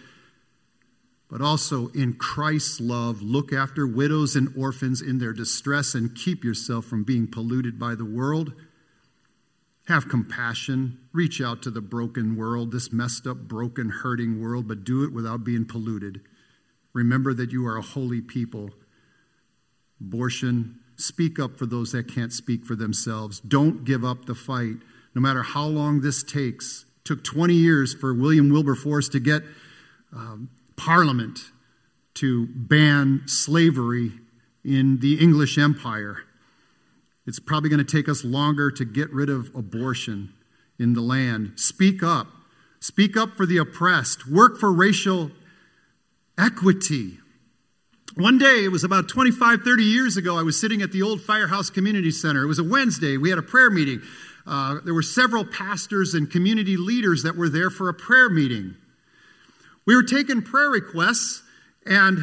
but 1.29 1.41
also 1.41 1.89
in 1.89 2.13
Christ's 2.13 2.79
love, 2.79 3.21
look 3.21 3.51
after 3.51 3.85
widows 3.85 4.35
and 4.35 4.53
orphans 4.57 5.01
in 5.01 5.19
their 5.19 5.33
distress 5.33 5.93
and 5.93 6.15
keep 6.15 6.43
yourself 6.43 6.85
from 6.85 7.03
being 7.03 7.27
polluted 7.27 7.77
by 7.77 7.95
the 7.95 8.05
world. 8.05 8.53
Have 9.87 10.07
compassion. 10.07 10.99
Reach 11.13 11.41
out 11.41 11.61
to 11.63 11.71
the 11.71 11.81
broken 11.81 12.37
world, 12.37 12.71
this 12.71 12.93
messed 12.93 13.27
up, 13.27 13.37
broken, 13.37 13.89
hurting 13.89 14.41
world, 14.41 14.67
but 14.67 14.83
do 14.83 15.03
it 15.03 15.13
without 15.13 15.43
being 15.43 15.65
polluted. 15.65 16.21
Remember 16.93 17.33
that 17.33 17.51
you 17.51 17.65
are 17.67 17.77
a 17.77 17.81
holy 17.81 18.21
people. 18.21 18.71
Abortion, 19.99 20.79
speak 20.95 21.39
up 21.39 21.57
for 21.57 21.65
those 21.65 21.91
that 21.91 22.13
can't 22.13 22.33
speak 22.33 22.65
for 22.65 22.75
themselves. 22.75 23.39
Don't 23.41 23.83
give 23.83 24.03
up 24.03 24.25
the 24.25 24.35
fight, 24.35 24.77
no 25.13 25.21
matter 25.21 25.43
how 25.43 25.65
long 25.65 26.01
this 26.01 26.23
takes. 26.23 26.85
It 26.99 27.05
took 27.05 27.23
20 27.23 27.53
years 27.53 27.93
for 27.93 28.13
William 28.13 28.49
Wilberforce 28.49 29.09
to 29.09 29.19
get 29.19 29.43
um, 30.13 30.49
Parliament 30.77 31.39
to 32.15 32.47
ban 32.47 33.23
slavery 33.25 34.13
in 34.63 34.99
the 34.99 35.19
English 35.19 35.57
Empire. 35.57 36.23
It's 37.25 37.39
probably 37.39 37.69
going 37.69 37.85
to 37.85 37.91
take 37.91 38.07
us 38.07 38.23
longer 38.23 38.71
to 38.71 38.85
get 38.85 39.11
rid 39.11 39.29
of 39.29 39.53
abortion 39.53 40.33
in 40.79 40.93
the 40.93 41.01
land. 41.01 41.53
Speak 41.55 42.01
up. 42.01 42.27
Speak 42.79 43.17
up 43.17 43.35
for 43.35 43.45
the 43.45 43.57
oppressed. 43.57 44.27
Work 44.27 44.57
for 44.57 44.71
racial 44.71 45.31
equity. 46.37 47.17
One 48.15 48.37
day, 48.37 48.63
it 48.63 48.71
was 48.71 48.83
about 48.83 49.09
25, 49.09 49.61
30 49.61 49.83
years 49.83 50.17
ago, 50.17 50.37
I 50.37 50.41
was 50.41 50.59
sitting 50.59 50.81
at 50.81 50.91
the 50.91 51.03
old 51.03 51.21
Firehouse 51.21 51.69
Community 51.69 52.11
Center. 52.11 52.43
It 52.43 52.47
was 52.47 52.59
a 52.59 52.63
Wednesday. 52.63 53.17
We 53.17 53.29
had 53.29 53.37
a 53.37 53.43
prayer 53.43 53.69
meeting. 53.69 54.01
Uh, 54.45 54.79
there 54.83 54.93
were 54.93 55.03
several 55.03 55.45
pastors 55.45 56.13
and 56.13 56.31
community 56.31 56.77
leaders 56.77 57.23
that 57.23 57.35
were 57.35 57.49
there 57.49 57.69
for 57.69 57.89
a 57.89 57.93
prayer 57.93 58.29
meeting. 58.29 58.75
We 59.87 59.95
were 59.95 60.03
taking 60.03 60.41
prayer 60.41 60.69
requests, 60.69 61.41
and 61.85 62.19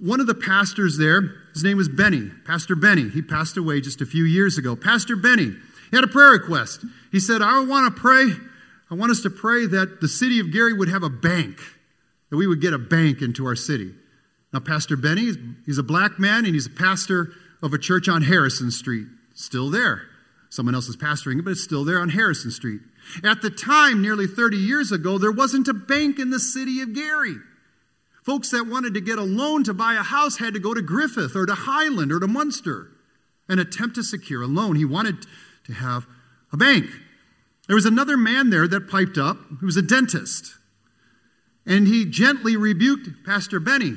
one 0.00 0.20
of 0.20 0.26
the 0.26 0.34
pastors 0.34 0.98
there, 0.98 1.22
his 1.54 1.62
name 1.62 1.76
was 1.76 1.88
Benny, 1.88 2.32
Pastor 2.44 2.74
Benny. 2.74 3.08
He 3.08 3.22
passed 3.22 3.56
away 3.56 3.80
just 3.80 4.00
a 4.00 4.06
few 4.06 4.24
years 4.24 4.58
ago. 4.58 4.74
Pastor 4.74 5.14
Benny, 5.14 5.54
he 5.90 5.96
had 5.96 6.02
a 6.02 6.08
prayer 6.08 6.32
request. 6.32 6.84
He 7.12 7.20
said, 7.20 7.42
I 7.42 7.64
want 7.64 7.94
to 7.94 8.00
pray, 8.00 8.32
I 8.90 8.94
want 8.96 9.12
us 9.12 9.22
to 9.22 9.30
pray 9.30 9.66
that 9.66 10.00
the 10.00 10.08
city 10.08 10.40
of 10.40 10.52
Gary 10.52 10.72
would 10.72 10.88
have 10.88 11.04
a 11.04 11.08
bank, 11.08 11.60
that 12.30 12.36
we 12.36 12.48
would 12.48 12.60
get 12.60 12.74
a 12.74 12.78
bank 12.78 13.22
into 13.22 13.46
our 13.46 13.54
city. 13.54 13.94
Now, 14.52 14.58
Pastor 14.58 14.96
Benny, 14.96 15.30
he's 15.64 15.78
a 15.78 15.84
black 15.84 16.18
man 16.18 16.44
and 16.44 16.54
he's 16.54 16.66
a 16.66 16.70
pastor 16.70 17.32
of 17.62 17.72
a 17.72 17.78
church 17.78 18.08
on 18.08 18.20
Harrison 18.20 18.72
Street. 18.72 19.06
Still 19.34 19.70
there. 19.70 20.02
Someone 20.50 20.74
else 20.74 20.88
is 20.88 20.96
pastoring 20.96 21.38
it, 21.38 21.44
but 21.44 21.52
it's 21.52 21.62
still 21.62 21.84
there 21.84 22.00
on 22.00 22.08
Harrison 22.08 22.50
Street. 22.50 22.80
At 23.24 23.42
the 23.42 23.50
time, 23.50 24.00
nearly 24.02 24.26
30 24.26 24.56
years 24.56 24.92
ago, 24.92 25.18
there 25.18 25.32
wasn't 25.32 25.68
a 25.68 25.74
bank 25.74 26.18
in 26.18 26.30
the 26.30 26.40
city 26.40 26.80
of 26.80 26.94
Gary. 26.94 27.36
Folks 28.22 28.50
that 28.50 28.66
wanted 28.66 28.94
to 28.94 29.00
get 29.00 29.18
a 29.18 29.22
loan 29.22 29.64
to 29.64 29.74
buy 29.74 29.94
a 29.94 30.02
house 30.02 30.38
had 30.38 30.54
to 30.54 30.60
go 30.60 30.72
to 30.74 30.82
Griffith 30.82 31.34
or 31.34 31.44
to 31.44 31.54
Highland 31.54 32.12
or 32.12 32.20
to 32.20 32.28
Munster 32.28 32.88
and 33.48 33.58
attempt 33.58 33.96
to 33.96 34.02
secure 34.02 34.42
a 34.42 34.46
loan. 34.46 34.76
He 34.76 34.84
wanted 34.84 35.26
to 35.64 35.72
have 35.72 36.06
a 36.52 36.56
bank. 36.56 36.86
There 37.66 37.76
was 37.76 37.86
another 37.86 38.16
man 38.16 38.50
there 38.50 38.68
that 38.68 38.88
piped 38.88 39.18
up 39.18 39.38
who 39.60 39.66
was 39.66 39.76
a 39.76 39.82
dentist. 39.82 40.54
And 41.66 41.86
he 41.86 42.04
gently 42.04 42.56
rebuked 42.56 43.24
Pastor 43.24 43.60
Benny. 43.60 43.96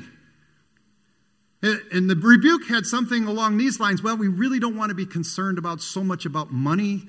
And 1.62 2.08
the 2.08 2.16
rebuke 2.16 2.66
had 2.68 2.86
something 2.86 3.26
along 3.26 3.56
these 3.56 3.80
lines 3.80 4.02
well, 4.02 4.16
we 4.16 4.28
really 4.28 4.60
don't 4.60 4.76
want 4.76 4.90
to 4.90 4.94
be 4.94 5.06
concerned 5.06 5.58
about 5.58 5.80
so 5.80 6.04
much 6.04 6.26
about 6.26 6.52
money 6.52 7.08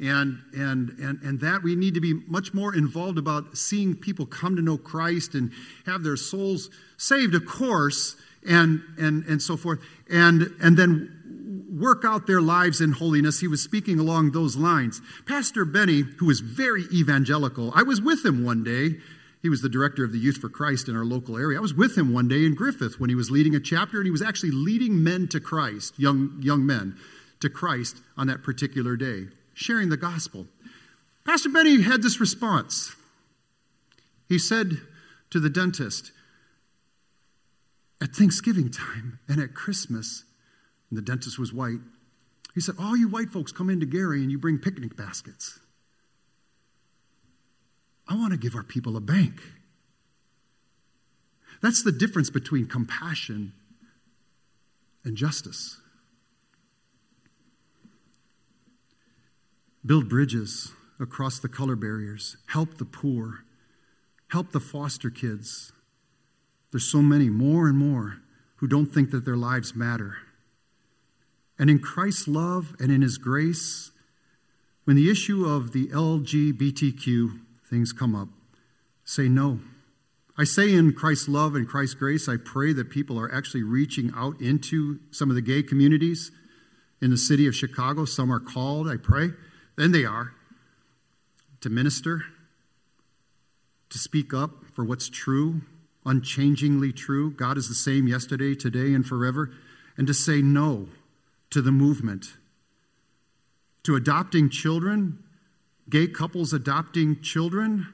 and, 0.00 0.42
and, 0.54 0.90
and, 0.98 1.20
and 1.22 1.40
that 1.40 1.62
we 1.62 1.76
need 1.76 1.94
to 1.94 2.00
be 2.00 2.14
much 2.26 2.54
more 2.54 2.74
involved 2.74 3.18
about 3.18 3.56
seeing 3.56 3.94
people 3.94 4.24
come 4.24 4.56
to 4.56 4.62
know 4.62 4.78
Christ 4.78 5.34
and 5.34 5.52
have 5.86 6.02
their 6.02 6.16
souls 6.16 6.70
saved, 6.96 7.34
of 7.34 7.44
course, 7.44 8.16
and, 8.48 8.82
and, 8.98 9.24
and 9.24 9.40
so 9.40 9.56
forth, 9.56 9.80
and, 10.10 10.50
and 10.60 10.76
then 10.76 11.68
work 11.78 12.04
out 12.04 12.26
their 12.26 12.40
lives 12.40 12.80
in 12.80 12.92
holiness. 12.92 13.40
He 13.40 13.48
was 13.48 13.62
speaking 13.62 13.98
along 13.98 14.32
those 14.32 14.56
lines. 14.56 15.00
Pastor 15.26 15.64
Benny, 15.64 16.02
who 16.18 16.26
was 16.26 16.40
very 16.40 16.84
evangelical, 16.92 17.72
I 17.74 17.82
was 17.82 18.00
with 18.00 18.24
him 18.24 18.44
one 18.44 18.64
day. 18.64 18.96
He 19.42 19.48
was 19.48 19.60
the 19.60 19.68
director 19.68 20.04
of 20.04 20.12
the 20.12 20.18
Youth 20.18 20.36
for 20.36 20.48
Christ 20.48 20.88
in 20.88 20.96
our 20.96 21.04
local 21.04 21.36
area. 21.36 21.58
I 21.58 21.62
was 21.62 21.74
with 21.74 21.98
him 21.98 22.12
one 22.12 22.28
day 22.28 22.44
in 22.44 22.54
Griffith 22.54 23.00
when 23.00 23.10
he 23.10 23.16
was 23.16 23.30
leading 23.30 23.54
a 23.54 23.60
chapter, 23.60 23.98
and 23.98 24.06
he 24.06 24.10
was 24.10 24.22
actually 24.22 24.52
leading 24.52 25.02
men 25.02 25.28
to 25.28 25.40
Christ, 25.40 25.98
young, 25.98 26.38
young 26.40 26.64
men 26.64 26.96
to 27.40 27.50
Christ 27.50 27.98
on 28.16 28.28
that 28.28 28.42
particular 28.42 28.96
day 28.96 29.26
sharing 29.54 29.88
the 29.88 29.96
gospel. 29.96 30.46
Pastor 31.24 31.48
Benny 31.48 31.82
had 31.82 32.02
this 32.02 32.20
response. 32.20 32.94
He 34.28 34.38
said 34.38 34.80
to 35.30 35.40
the 35.40 35.50
dentist, 35.50 36.12
at 38.00 38.14
Thanksgiving 38.14 38.70
time 38.70 39.20
and 39.28 39.40
at 39.40 39.54
Christmas, 39.54 40.24
and 40.90 40.98
the 40.98 41.02
dentist 41.02 41.38
was 41.38 41.52
white, 41.52 41.80
he 42.54 42.60
said, 42.60 42.74
All 42.78 42.96
you 42.96 43.08
white 43.08 43.30
folks 43.30 43.52
come 43.52 43.70
into 43.70 43.86
Gary 43.86 44.22
and 44.22 44.30
you 44.30 44.38
bring 44.38 44.58
picnic 44.58 44.96
baskets. 44.96 45.60
I 48.08 48.14
want 48.14 48.32
to 48.32 48.38
give 48.38 48.54
our 48.54 48.64
people 48.64 48.96
a 48.96 49.00
bank. 49.00 49.40
That's 51.62 51.82
the 51.82 51.92
difference 51.92 52.28
between 52.28 52.66
compassion 52.66 53.52
and 55.04 55.16
justice. 55.16 55.80
Build 59.84 60.08
bridges 60.08 60.72
across 61.00 61.38
the 61.38 61.48
color 61.48 61.76
barriers, 61.76 62.36
help 62.46 62.78
the 62.78 62.84
poor, 62.84 63.44
help 64.28 64.52
the 64.52 64.60
foster 64.60 65.10
kids. 65.10 65.72
There's 66.70 66.84
so 66.84 67.02
many, 67.02 67.28
more 67.28 67.68
and 67.68 67.76
more, 67.76 68.18
who 68.56 68.68
don't 68.68 68.86
think 68.86 69.10
that 69.10 69.24
their 69.24 69.36
lives 69.36 69.74
matter. 69.74 70.18
And 71.58 71.68
in 71.68 71.80
Christ's 71.80 72.28
love 72.28 72.74
and 72.78 72.90
in 72.90 73.02
His 73.02 73.18
grace, 73.18 73.90
when 74.84 74.96
the 74.96 75.10
issue 75.10 75.44
of 75.44 75.72
the 75.72 75.88
LGBTQ 75.88 77.40
things 77.68 77.92
come 77.92 78.14
up, 78.14 78.28
say 79.04 79.28
no. 79.28 79.60
I 80.38 80.44
say 80.44 80.72
in 80.72 80.92
Christ's 80.92 81.28
love 81.28 81.54
and 81.54 81.68
Christ's 81.68 81.94
grace, 81.94 82.28
I 82.28 82.36
pray 82.36 82.72
that 82.72 82.88
people 82.88 83.18
are 83.18 83.32
actually 83.32 83.62
reaching 83.62 84.12
out 84.16 84.40
into 84.40 85.00
some 85.10 85.28
of 85.28 85.36
the 85.36 85.42
gay 85.42 85.62
communities 85.62 86.30
in 87.00 87.10
the 87.10 87.18
city 87.18 87.46
of 87.46 87.54
Chicago. 87.54 88.04
Some 88.04 88.32
are 88.32 88.40
called, 88.40 88.88
I 88.88 88.96
pray. 88.96 89.30
Then 89.76 89.92
they 89.92 90.04
are 90.04 90.32
to 91.60 91.70
minister, 91.70 92.24
to 93.90 93.98
speak 93.98 94.34
up 94.34 94.64
for 94.72 94.84
what's 94.84 95.08
true, 95.08 95.62
unchangingly 96.04 96.92
true. 96.92 97.30
God 97.30 97.56
is 97.56 97.68
the 97.68 97.74
same 97.74 98.06
yesterday, 98.06 98.54
today, 98.54 98.94
and 98.94 99.06
forever. 99.06 99.50
And 99.96 100.06
to 100.06 100.14
say 100.14 100.42
no 100.42 100.88
to 101.50 101.62
the 101.62 101.72
movement, 101.72 102.34
to 103.84 103.94
adopting 103.94 104.48
children, 104.48 105.22
gay 105.88 106.06
couples 106.06 106.52
adopting 106.52 107.20
children. 107.20 107.92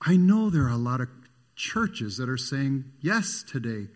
I 0.00 0.16
know 0.16 0.50
there 0.50 0.62
are 0.62 0.70
a 0.70 0.76
lot 0.76 1.00
of 1.00 1.08
churches 1.56 2.16
that 2.18 2.28
are 2.28 2.36
saying 2.36 2.84
yes 3.00 3.44
today. 3.46 3.88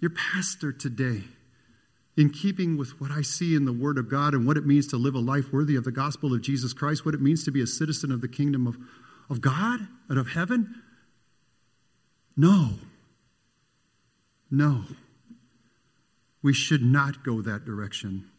Your 0.00 0.10
pastor 0.10 0.72
today 0.72 1.24
in 2.20 2.28
keeping 2.28 2.76
with 2.76 3.00
what 3.00 3.10
I 3.10 3.22
see 3.22 3.54
in 3.54 3.64
the 3.64 3.72
Word 3.72 3.96
of 3.96 4.10
God 4.10 4.34
and 4.34 4.46
what 4.46 4.58
it 4.58 4.66
means 4.66 4.86
to 4.88 4.98
live 4.98 5.14
a 5.14 5.18
life 5.18 5.54
worthy 5.54 5.74
of 5.74 5.84
the 5.84 5.90
gospel 5.90 6.34
of 6.34 6.42
Jesus 6.42 6.74
Christ, 6.74 7.06
what 7.06 7.14
it 7.14 7.22
means 7.22 7.44
to 7.44 7.50
be 7.50 7.62
a 7.62 7.66
citizen 7.66 8.12
of 8.12 8.20
the 8.20 8.28
kingdom 8.28 8.66
of, 8.66 8.76
of 9.30 9.40
God 9.40 9.88
and 10.06 10.18
of 10.18 10.28
heaven? 10.28 10.82
No. 12.36 12.72
No. 14.50 14.82
We 16.42 16.52
should 16.52 16.82
not 16.82 17.24
go 17.24 17.40
that 17.40 17.64
direction. 17.64 18.30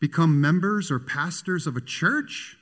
Become 0.00 0.40
members 0.40 0.90
or 0.90 0.98
pastors 0.98 1.66
of 1.66 1.76
a 1.76 1.82
church? 1.82 2.56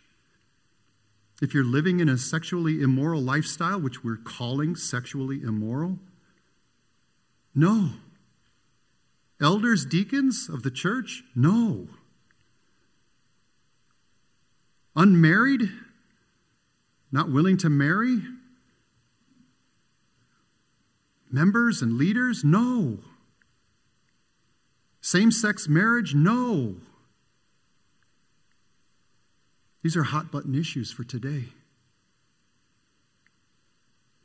If 1.40 1.54
you're 1.54 1.64
living 1.64 2.00
in 2.00 2.08
a 2.08 2.18
sexually 2.18 2.82
immoral 2.82 3.22
lifestyle, 3.22 3.80
which 3.80 4.02
we're 4.02 4.16
calling 4.16 4.74
sexually 4.74 5.42
immoral? 5.42 6.00
No. 7.54 7.90
Elders, 9.40 9.84
deacons 9.84 10.48
of 10.48 10.62
the 10.62 10.70
church? 10.70 11.22
No. 11.34 11.88
Unmarried? 14.94 15.68
Not 17.12 17.30
willing 17.30 17.58
to 17.58 17.68
marry? 17.68 18.22
Members 21.30 21.82
and 21.82 21.98
leaders? 21.98 22.44
No. 22.44 22.98
Same 25.02 25.30
sex 25.30 25.68
marriage? 25.68 26.14
No. 26.14 26.76
These 29.82 29.96
are 29.96 30.04
hot 30.04 30.32
button 30.32 30.54
issues 30.54 30.90
for 30.90 31.04
today. 31.04 31.44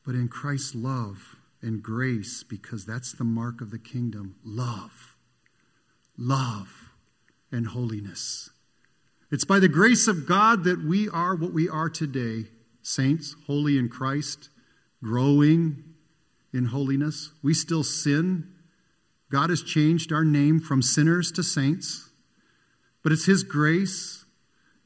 But 0.06 0.16
in 0.16 0.28
Christ's 0.28 0.74
love, 0.74 1.36
and 1.62 1.82
grace 1.82 2.44
because 2.44 2.86
that's 2.86 3.14
the 3.14 3.24
mark 3.24 3.62
of 3.62 3.72
the 3.72 3.80
kingdom 3.80 4.36
love. 4.44 5.16
Love 6.18 6.92
and 7.52 7.68
holiness. 7.68 8.50
It's 9.32 9.46
by 9.46 9.60
the 9.60 9.70
grace 9.70 10.08
of 10.08 10.28
God 10.28 10.64
that 10.66 10.84
we 10.84 11.08
are 11.10 11.36
what 11.36 11.54
we 11.54 11.70
are 11.70 11.90
today 11.90 12.46
saints, 12.84 13.36
holy 13.46 13.78
in 13.78 13.88
Christ, 13.88 14.50
growing 15.04 15.84
in 16.54 16.66
holiness. 16.66 17.32
We 17.44 17.54
still 17.54 17.84
sin. 17.84 18.52
God 19.32 19.50
has 19.50 19.62
changed 19.62 20.12
our 20.12 20.26
name 20.26 20.60
from 20.60 20.82
sinners 20.82 21.32
to 21.34 21.44
saints, 21.44 22.10
but 23.04 23.12
it's 23.12 23.26
His 23.26 23.44
grace. 23.44 24.21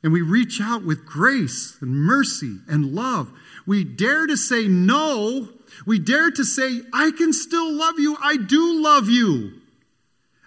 And 0.06 0.13
we 0.13 0.22
reach 0.22 0.62
out 0.62 0.86
with 0.86 1.06
grace 1.06 1.78
and 1.82 1.91
mercy 1.91 2.60
and 2.70 2.94
love. 2.94 3.34
We 3.65 3.84
dare 3.84 4.26
to 4.28 4.38
say 4.38 4.70
no 4.70 5.50
we 5.86 6.00
dare 6.00 6.32
to 6.32 6.44
say, 6.44 6.82
I 6.94 7.12
can 7.12 7.34
still 7.34 7.72
love 7.72 8.00
you. 8.00 8.18
I 8.22 8.38
do 8.38 8.82
love 8.82 9.10
you. 9.10 9.62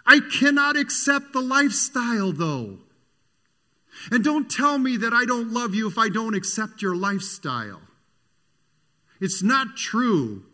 I 0.06 0.20
cannot 0.20 0.76
accept 0.76 1.32
the 1.32 1.40
lifestyle, 1.40 2.32
though. 2.32 2.78
And 4.10 4.24
don't 4.24 4.50
tell 4.50 4.78
me 4.78 4.96
that 4.98 5.12
I 5.12 5.24
don't 5.24 5.52
love 5.52 5.74
you 5.74 5.88
if 5.88 5.98
I 5.98 6.08
don't 6.08 6.34
accept 6.34 6.80
your 6.80 6.96
lifestyle. 6.96 7.82
It's 9.20 9.42
not 9.42 9.76
true. 9.76 10.44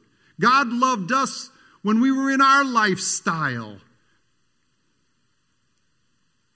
God 0.40 0.68
loved 0.68 1.12
us 1.12 1.50
when 1.82 2.00
we 2.00 2.10
were 2.10 2.30
in 2.30 2.40
our 2.40 2.64
lifestyle. 2.64 3.78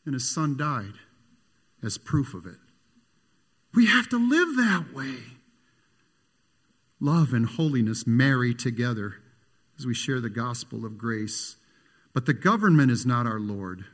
And 0.05 0.15
his 0.15 0.29
son 0.29 0.57
died 0.57 0.95
as 1.83 1.99
proof 1.99 2.35
of 2.35 2.47
it. 2.47 2.59
We 3.75 3.87
have 3.87 4.09
to 4.09 4.19
live 4.19 4.57
that 4.57 4.95
way. 4.95 5.17
Love 7.01 7.33
and 7.33 7.47
holiness 7.47 8.07
marry 8.07 8.55
together 8.55 9.17
as 9.79 9.87
we 9.87 9.95
share 9.95 10.21
the 10.21 10.31
gospel 10.31 10.85
of 10.85 10.99
grace. 10.99 11.57
But 12.13 12.27
the 12.27 12.35
government 12.35 12.91
is 12.91 13.07
not 13.07 13.27
our 13.27 13.39
Lord. 13.39 13.85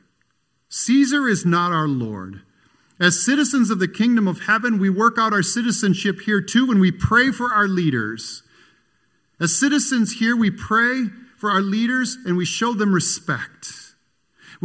Caesar 0.69 1.27
is 1.27 1.45
not 1.45 1.71
our 1.71 1.87
Lord. 1.87 2.41
As 2.99 3.23
citizens 3.23 3.69
of 3.69 3.79
the 3.79 3.87
kingdom 3.87 4.27
of 4.27 4.41
heaven, 4.41 4.79
we 4.79 4.89
work 4.89 5.17
out 5.19 5.33
our 5.33 5.43
citizenship 5.43 6.21
here 6.21 6.41
too 6.41 6.65
when 6.65 6.79
we 6.79 6.91
pray 6.91 7.31
for 7.31 7.53
our 7.53 7.67
leaders. 7.67 8.41
As 9.39 9.59
citizens 9.59 10.13
here, 10.13 10.35
we 10.35 10.49
pray 10.49 11.05
for 11.37 11.51
our 11.51 11.61
leaders 11.61 12.17
and 12.25 12.37
we 12.37 12.45
show 12.45 12.73
them 12.73 12.93
respect. 12.93 13.84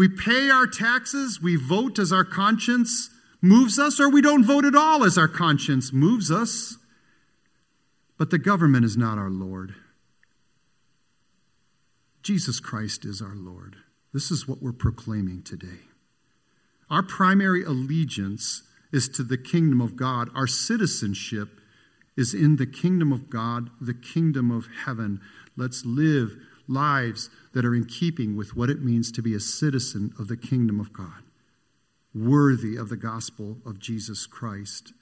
We 0.00 0.08
pay 0.08 0.48
our 0.48 0.66
taxes, 0.66 1.42
we 1.42 1.56
vote 1.56 1.98
as 1.98 2.10
our 2.10 2.24
conscience 2.24 3.10
moves 3.42 3.78
us, 3.78 4.00
or 4.00 4.08
we 4.08 4.22
don't 4.22 4.46
vote 4.46 4.64
at 4.64 4.74
all 4.74 5.04
as 5.04 5.18
our 5.18 5.28
conscience 5.28 5.92
moves 5.92 6.30
us. 6.30 6.78
But 8.16 8.30
the 8.30 8.38
government 8.38 8.86
is 8.86 8.96
not 8.96 9.18
our 9.18 9.28
Lord. 9.28 9.74
Jesus 12.22 12.60
Christ 12.60 13.04
is 13.04 13.20
our 13.20 13.34
Lord. 13.34 13.76
This 14.14 14.30
is 14.30 14.48
what 14.48 14.62
we're 14.62 14.72
proclaiming 14.72 15.42
today. 15.42 15.82
Our 16.88 17.02
primary 17.02 17.62
allegiance 17.62 18.62
is 18.90 19.06
to 19.10 19.22
the 19.22 19.36
kingdom 19.36 19.82
of 19.82 19.96
God. 19.96 20.30
Our 20.34 20.46
citizenship 20.46 21.60
is 22.16 22.32
in 22.32 22.56
the 22.56 22.64
kingdom 22.64 23.12
of 23.12 23.28
God, 23.28 23.68
the 23.82 23.92
kingdom 23.92 24.50
of 24.50 24.66
heaven. 24.86 25.20
Let's 25.58 25.84
live 25.84 26.38
lives 26.70 27.28
that 27.52 27.64
are 27.64 27.74
in 27.74 27.84
keeping 27.84 28.36
with 28.36 28.56
what 28.56 28.70
it 28.70 28.82
means 28.82 29.10
to 29.12 29.22
be 29.22 29.34
a 29.34 29.40
citizen 29.40 30.14
of 30.18 30.28
the 30.28 30.36
kingdom 30.36 30.80
of 30.80 30.92
God, 30.92 31.22
worthy 32.14 32.76
of 32.76 32.88
the 32.88 32.96
gospel 32.96 33.58
of 33.66 33.78
Jesus 33.78 34.26
Christ. 34.26 34.92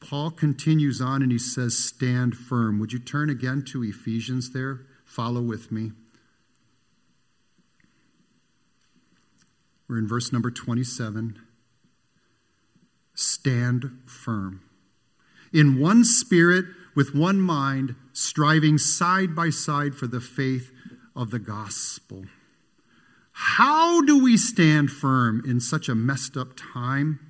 Paul 0.00 0.30
continues 0.30 1.00
on 1.00 1.22
and 1.22 1.30
he 1.30 1.38
says, 1.38 1.78
Stand 1.78 2.36
firm. 2.36 2.80
Would 2.80 2.92
you 2.92 2.98
turn 2.98 3.30
again 3.30 3.62
to 3.68 3.84
Ephesians 3.84 4.52
there? 4.52 4.80
Follow 5.04 5.42
with 5.42 5.70
me. 5.70 5.92
We're 9.88 9.98
in 9.98 10.08
verse 10.08 10.32
number 10.32 10.50
27. 10.50 11.38
Stand 13.14 13.98
firm. 14.06 14.62
In 15.52 15.80
one 15.80 16.04
spirit, 16.04 16.64
with 16.94 17.14
one 17.14 17.40
mind, 17.40 17.96
striving 18.12 18.78
side 18.78 19.34
by 19.34 19.50
side 19.50 19.94
for 19.94 20.06
the 20.06 20.20
faith 20.20 20.70
of 21.14 21.30
the 21.30 21.38
gospel. 21.38 22.24
How 23.32 24.02
do 24.02 24.22
we 24.22 24.36
stand 24.36 24.90
firm 24.90 25.42
in 25.46 25.60
such 25.60 25.88
a 25.88 25.94
messed 25.94 26.36
up 26.36 26.48
time? 26.56 27.20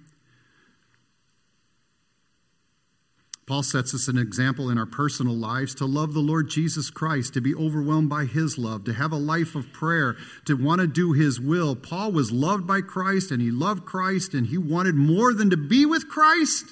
Paul 3.51 3.65
sets 3.65 3.93
us 3.95 4.07
an 4.07 4.17
example 4.17 4.71
in 4.71 4.79
our 4.79 4.87
personal 4.87 5.35
lives 5.35 5.75
to 5.75 5.85
love 5.85 6.15
the 6.15 6.21
Lord 6.21 6.49
Jesus 6.49 6.89
Christ, 6.89 7.35
to 7.35 7.41
be 7.41 7.53
overwhelmed 7.53 8.09
by 8.09 8.25
his 8.25 8.57
love, 8.57 8.85
to 8.85 8.93
have 8.93 9.11
a 9.11 9.17
life 9.17 9.57
of 9.57 9.73
prayer, 9.73 10.17
to 10.45 10.55
want 10.55 10.81
to 10.81 10.87
do 10.87 11.15
his 11.15 11.41
will. 11.41 11.75
Paul 11.75 12.13
was 12.13 12.31
loved 12.31 12.65
by 12.65 12.81
Christ 12.81 13.33
and 13.33 13.43
he 13.43 13.51
loved 13.51 13.85
Christ 13.85 14.35
and 14.35 14.47
he 14.47 14.57
wanted 14.57 14.95
more 14.95 15.35
than 15.35 15.51
to 15.51 15.57
be 15.57 15.85
with 15.85 16.09
Christ. 16.09 16.67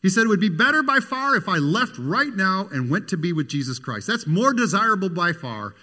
He 0.00 0.08
said 0.08 0.26
it 0.26 0.28
would 0.28 0.38
be 0.38 0.48
better 0.48 0.84
by 0.84 1.00
far 1.00 1.34
if 1.34 1.48
I 1.48 1.56
left 1.56 1.98
right 1.98 2.34
now 2.36 2.68
and 2.72 2.88
went 2.88 3.08
to 3.08 3.16
be 3.16 3.32
with 3.32 3.48
Jesus 3.48 3.80
Christ. 3.80 4.06
That's 4.06 4.28
more 4.28 4.52
desirable 4.52 5.08
by 5.08 5.32
far. 5.32 5.74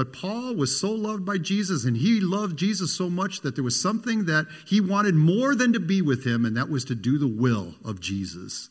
But 0.00 0.14
Paul 0.14 0.54
was 0.54 0.80
so 0.80 0.92
loved 0.92 1.26
by 1.26 1.36
Jesus 1.36 1.84
and 1.84 1.94
he 1.94 2.20
loved 2.20 2.58
Jesus 2.58 2.90
so 2.90 3.10
much 3.10 3.42
that 3.42 3.54
there 3.54 3.62
was 3.62 3.78
something 3.78 4.24
that 4.24 4.46
he 4.66 4.80
wanted 4.80 5.14
more 5.14 5.54
than 5.54 5.74
to 5.74 5.78
be 5.78 6.00
with 6.00 6.24
him, 6.26 6.46
and 6.46 6.56
that 6.56 6.70
was 6.70 6.86
to 6.86 6.94
do 6.94 7.18
the 7.18 7.28
will 7.28 7.74
of 7.84 8.00
Jesus. 8.00 8.70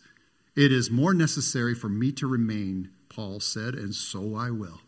It 0.56 0.72
is 0.72 0.90
more 0.90 1.14
necessary 1.14 1.76
for 1.76 1.88
me 1.88 2.12
to 2.14 2.26
remain, 2.26 2.90
Paul 3.10 3.42
said, 3.42 3.76
and 3.76 3.94
so 3.94 4.34
I 4.34 4.50
will, 4.50 4.82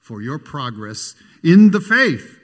for 0.00 0.20
your 0.20 0.40
progress 0.40 1.14
in 1.44 1.70
the 1.70 1.80
faith. 1.80 2.40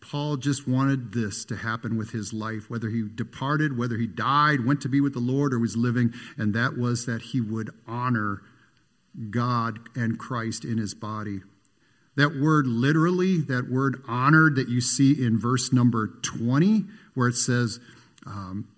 Paul 0.00 0.36
just 0.36 0.66
wanted 0.66 1.12
this 1.12 1.44
to 1.44 1.54
happen 1.54 1.96
with 1.96 2.10
his 2.10 2.32
life, 2.32 2.68
whether 2.68 2.88
he 2.88 3.04
departed, 3.14 3.78
whether 3.78 3.98
he 3.98 4.08
died, 4.08 4.66
went 4.66 4.80
to 4.80 4.88
be 4.88 5.00
with 5.00 5.12
the 5.12 5.20
Lord, 5.20 5.54
or 5.54 5.60
was 5.60 5.76
living, 5.76 6.12
and 6.36 6.54
that 6.54 6.76
was 6.76 7.06
that 7.06 7.22
he 7.22 7.40
would 7.40 7.70
honor 7.86 8.42
God 9.30 9.78
and 9.94 10.18
Christ 10.18 10.64
in 10.64 10.78
his 10.78 10.94
body. 10.94 11.40
That 12.16 12.36
word 12.36 12.66
literally, 12.66 13.38
that 13.42 13.70
word 13.70 14.02
honored 14.06 14.56
that 14.56 14.68
you 14.68 14.80
see 14.80 15.12
in 15.24 15.38
verse 15.38 15.72
number 15.72 16.06
20, 16.22 16.84
where 17.14 17.28
it 17.28 17.34
says, 17.34 17.80
um, 18.26 18.68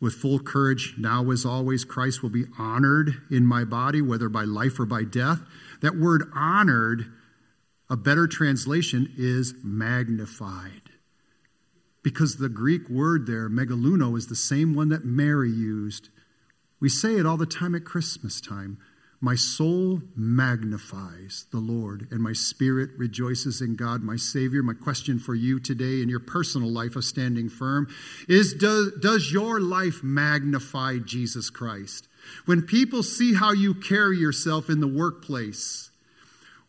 with 0.00 0.14
full 0.14 0.40
courage, 0.40 0.94
now 0.98 1.30
as 1.30 1.46
always, 1.46 1.84
Christ 1.84 2.22
will 2.22 2.30
be 2.30 2.46
honored 2.58 3.22
in 3.30 3.46
my 3.46 3.62
body, 3.62 4.02
whether 4.02 4.28
by 4.28 4.42
life 4.42 4.80
or 4.80 4.84
by 4.84 5.04
death. 5.04 5.40
That 5.80 5.96
word 5.96 6.24
honored, 6.34 7.12
a 7.88 7.96
better 7.96 8.26
translation 8.26 9.12
is 9.16 9.54
magnified. 9.62 10.90
Because 12.02 12.36
the 12.36 12.48
Greek 12.48 12.88
word 12.88 13.28
there, 13.28 13.48
megaluno, 13.48 14.18
is 14.18 14.26
the 14.26 14.34
same 14.34 14.74
one 14.74 14.88
that 14.88 15.04
Mary 15.04 15.50
used. 15.50 16.08
We 16.80 16.88
say 16.88 17.14
it 17.14 17.24
all 17.24 17.36
the 17.36 17.46
time 17.46 17.76
at 17.76 17.84
Christmas 17.84 18.40
time. 18.40 18.78
My 19.24 19.36
soul 19.36 20.02
magnifies 20.16 21.46
the 21.52 21.60
Lord, 21.60 22.08
and 22.10 22.20
my 22.20 22.32
spirit 22.32 22.90
rejoices 22.96 23.60
in 23.60 23.76
God, 23.76 24.02
my 24.02 24.16
Savior. 24.16 24.64
My 24.64 24.74
question 24.74 25.20
for 25.20 25.32
you 25.32 25.60
today 25.60 26.02
in 26.02 26.08
your 26.08 26.18
personal 26.18 26.68
life 26.68 26.96
of 26.96 27.04
standing 27.04 27.48
firm 27.48 27.86
is 28.28 28.52
Does, 28.52 28.90
does 29.00 29.30
your 29.32 29.60
life 29.60 30.02
magnify 30.02 30.98
Jesus 30.98 31.50
Christ? 31.50 32.08
When 32.46 32.62
people 32.62 33.04
see 33.04 33.32
how 33.32 33.52
you 33.52 33.74
carry 33.74 34.18
yourself 34.18 34.68
in 34.68 34.80
the 34.80 34.88
workplace, 34.88 35.92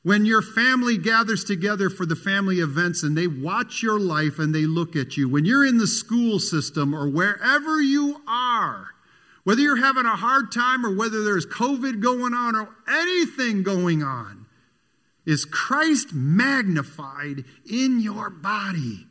when 0.04 0.24
your 0.28 0.44
family 0.44 1.00
gathers 1.00 1.44
together 1.44 1.90
for 1.90 2.06
the 2.06 2.16
family 2.16 2.60
events 2.60 3.02
and 3.02 3.18
they 3.18 3.26
watch 3.26 3.82
your 3.82 4.00
life 4.00 4.38
and 4.38 4.54
they 4.54 4.68
look 4.68 4.96
at 4.96 5.18
you, 5.18 5.28
when 5.28 5.46
you're 5.46 5.66
in 5.66 5.80
the 5.80 5.88
school 5.88 6.38
system 6.38 6.94
or 6.94 7.10
wherever 7.10 7.82
you 7.82 8.22
are, 8.28 8.90
whether 9.44 9.62
you're 9.62 9.76
having 9.76 10.06
a 10.06 10.16
hard 10.16 10.52
time 10.52 10.86
or 10.86 10.96
whether 10.96 11.24
there's 11.24 11.46
COVID 11.46 12.02
going 12.02 12.34
on 12.34 12.56
or 12.56 12.70
anything 12.88 13.64
going 13.64 14.02
on, 14.02 14.46
is 15.26 15.46
Christ 15.46 16.14
magnified 16.14 17.44
in 17.70 18.00
your 18.00 18.30
body? 18.30 19.08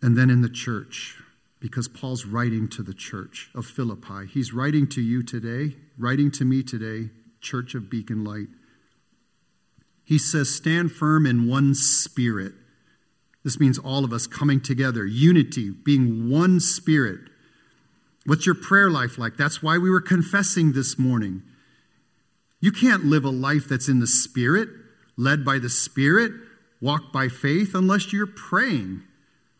And 0.00 0.16
then 0.16 0.30
in 0.30 0.42
the 0.42 0.48
church, 0.48 1.16
because 1.60 1.88
Paul's 1.88 2.24
writing 2.24 2.68
to 2.68 2.82
the 2.82 2.94
church 2.94 3.50
of 3.54 3.66
Philippi. 3.66 4.26
He's 4.32 4.52
writing 4.52 4.86
to 4.90 5.00
you 5.00 5.22
today, 5.22 5.76
writing 5.98 6.30
to 6.32 6.44
me 6.44 6.62
today, 6.62 7.10
Church 7.40 7.74
of 7.74 7.90
Beacon 7.90 8.24
Light. 8.24 8.48
He 10.04 10.18
says, 10.18 10.54
Stand 10.54 10.92
firm 10.92 11.26
in 11.26 11.48
one 11.48 11.74
spirit 11.74 12.52
this 13.44 13.60
means 13.60 13.78
all 13.78 14.04
of 14.04 14.12
us 14.12 14.26
coming 14.26 14.60
together, 14.60 15.06
unity, 15.06 15.70
being 15.70 16.30
one 16.30 16.60
spirit. 16.60 17.20
What's 18.26 18.46
your 18.46 18.54
prayer 18.54 18.90
life 18.90 19.16
like? 19.16 19.36
That's 19.36 19.62
why 19.62 19.78
we 19.78 19.90
were 19.90 20.00
confessing 20.00 20.72
this 20.72 20.98
morning. 20.98 21.42
You 22.60 22.72
can't 22.72 23.04
live 23.04 23.24
a 23.24 23.30
life 23.30 23.68
that's 23.68 23.88
in 23.88 24.00
the 24.00 24.06
Spirit, 24.06 24.68
led 25.16 25.44
by 25.44 25.58
the 25.58 25.68
Spirit, 25.68 26.32
walk 26.80 27.12
by 27.12 27.28
faith, 27.28 27.74
unless 27.74 28.12
you're 28.12 28.26
praying, 28.26 29.02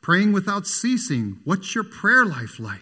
praying 0.01 0.33
without 0.33 0.67
ceasing. 0.67 1.41
What's 1.45 1.75
your 1.75 1.85
prayer 1.85 2.27
life 2.27 2.59
like? 2.59 2.81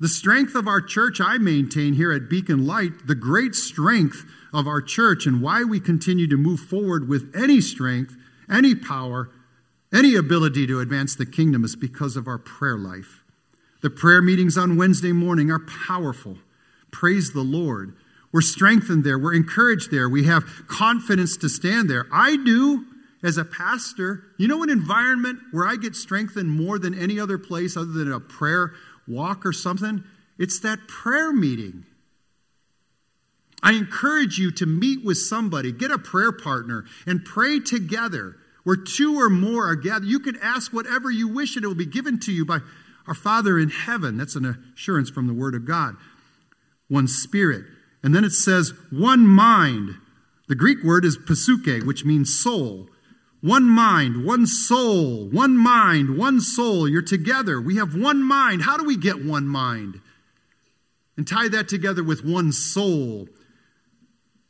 The 0.00 0.08
strength 0.08 0.54
of 0.54 0.66
our 0.66 0.80
church, 0.80 1.20
I 1.20 1.38
maintain 1.38 1.94
here 1.94 2.12
at 2.12 2.30
Beacon 2.30 2.66
Light, 2.66 3.06
the 3.06 3.14
great 3.14 3.54
strength 3.54 4.24
of 4.52 4.66
our 4.66 4.80
church 4.80 5.26
and 5.26 5.42
why 5.42 5.64
we 5.64 5.80
continue 5.80 6.26
to 6.28 6.36
move 6.36 6.60
forward 6.60 7.08
with 7.08 7.34
any 7.36 7.60
strength, 7.60 8.16
any 8.50 8.74
power, 8.74 9.30
any 9.92 10.14
ability 10.14 10.66
to 10.66 10.80
advance 10.80 11.14
the 11.14 11.26
kingdom 11.26 11.64
is 11.64 11.76
because 11.76 12.16
of 12.16 12.26
our 12.26 12.38
prayer 12.38 12.76
life. 12.76 13.22
The 13.80 13.90
prayer 13.90 14.20
meetings 14.20 14.58
on 14.58 14.76
Wednesday 14.76 15.12
morning 15.12 15.50
are 15.50 15.60
powerful. 15.86 16.38
Praise 16.90 17.32
the 17.32 17.42
Lord. 17.42 17.94
We're 18.32 18.40
strengthened 18.40 19.04
there. 19.04 19.18
We're 19.18 19.34
encouraged 19.34 19.90
there. 19.90 20.08
We 20.08 20.24
have 20.24 20.44
confidence 20.66 21.36
to 21.38 21.48
stand 21.48 21.88
there. 21.88 22.06
I 22.12 22.36
do 22.36 22.84
as 23.22 23.38
a 23.38 23.44
pastor. 23.44 24.24
You 24.36 24.48
know, 24.48 24.62
an 24.62 24.70
environment 24.70 25.38
where 25.52 25.66
I 25.66 25.76
get 25.76 25.94
strengthened 25.94 26.50
more 26.50 26.78
than 26.78 26.98
any 26.98 27.18
other 27.18 27.38
place 27.38 27.76
other 27.76 27.92
than 27.92 28.12
a 28.12 28.20
prayer 28.20 28.72
walk 29.06 29.46
or 29.46 29.52
something? 29.52 30.04
It's 30.38 30.60
that 30.60 30.86
prayer 30.86 31.32
meeting. 31.32 31.84
I 33.62 33.72
encourage 33.72 34.38
you 34.38 34.50
to 34.52 34.66
meet 34.66 35.04
with 35.04 35.18
somebody, 35.18 35.72
get 35.72 35.90
a 35.90 35.98
prayer 35.98 36.30
partner, 36.30 36.84
and 37.06 37.24
pray 37.24 37.58
together. 37.58 38.36
Where 38.68 38.76
two 38.76 39.18
or 39.18 39.30
more 39.30 39.66
are 39.66 39.76
gathered, 39.76 40.10
you 40.10 40.20
can 40.20 40.36
ask 40.42 40.74
whatever 40.74 41.10
you 41.10 41.26
wish 41.26 41.56
and 41.56 41.64
it 41.64 41.68
will 41.68 41.74
be 41.74 41.86
given 41.86 42.20
to 42.20 42.30
you 42.30 42.44
by 42.44 42.58
our 43.06 43.14
Father 43.14 43.58
in 43.58 43.70
heaven. 43.70 44.18
That's 44.18 44.36
an 44.36 44.72
assurance 44.74 45.08
from 45.08 45.26
the 45.26 45.32
Word 45.32 45.54
of 45.54 45.64
God. 45.64 45.96
One 46.86 47.08
spirit. 47.08 47.64
And 48.02 48.14
then 48.14 48.24
it 48.24 48.32
says, 48.32 48.74
one 48.90 49.26
mind. 49.26 49.94
The 50.48 50.54
Greek 50.54 50.84
word 50.84 51.06
is 51.06 51.16
psuche, 51.16 51.86
which 51.86 52.04
means 52.04 52.38
soul. 52.38 52.90
One 53.40 53.64
mind, 53.64 54.26
one 54.26 54.46
soul, 54.46 55.30
one 55.30 55.56
mind, 55.56 56.18
one 56.18 56.38
soul. 56.38 56.86
You're 56.86 57.00
together. 57.00 57.62
We 57.62 57.76
have 57.76 57.96
one 57.96 58.22
mind. 58.22 58.60
How 58.60 58.76
do 58.76 58.84
we 58.84 58.98
get 58.98 59.24
one 59.24 59.48
mind? 59.48 59.98
And 61.16 61.26
tie 61.26 61.48
that 61.48 61.70
together 61.70 62.04
with 62.04 62.22
one 62.22 62.52
soul. 62.52 63.28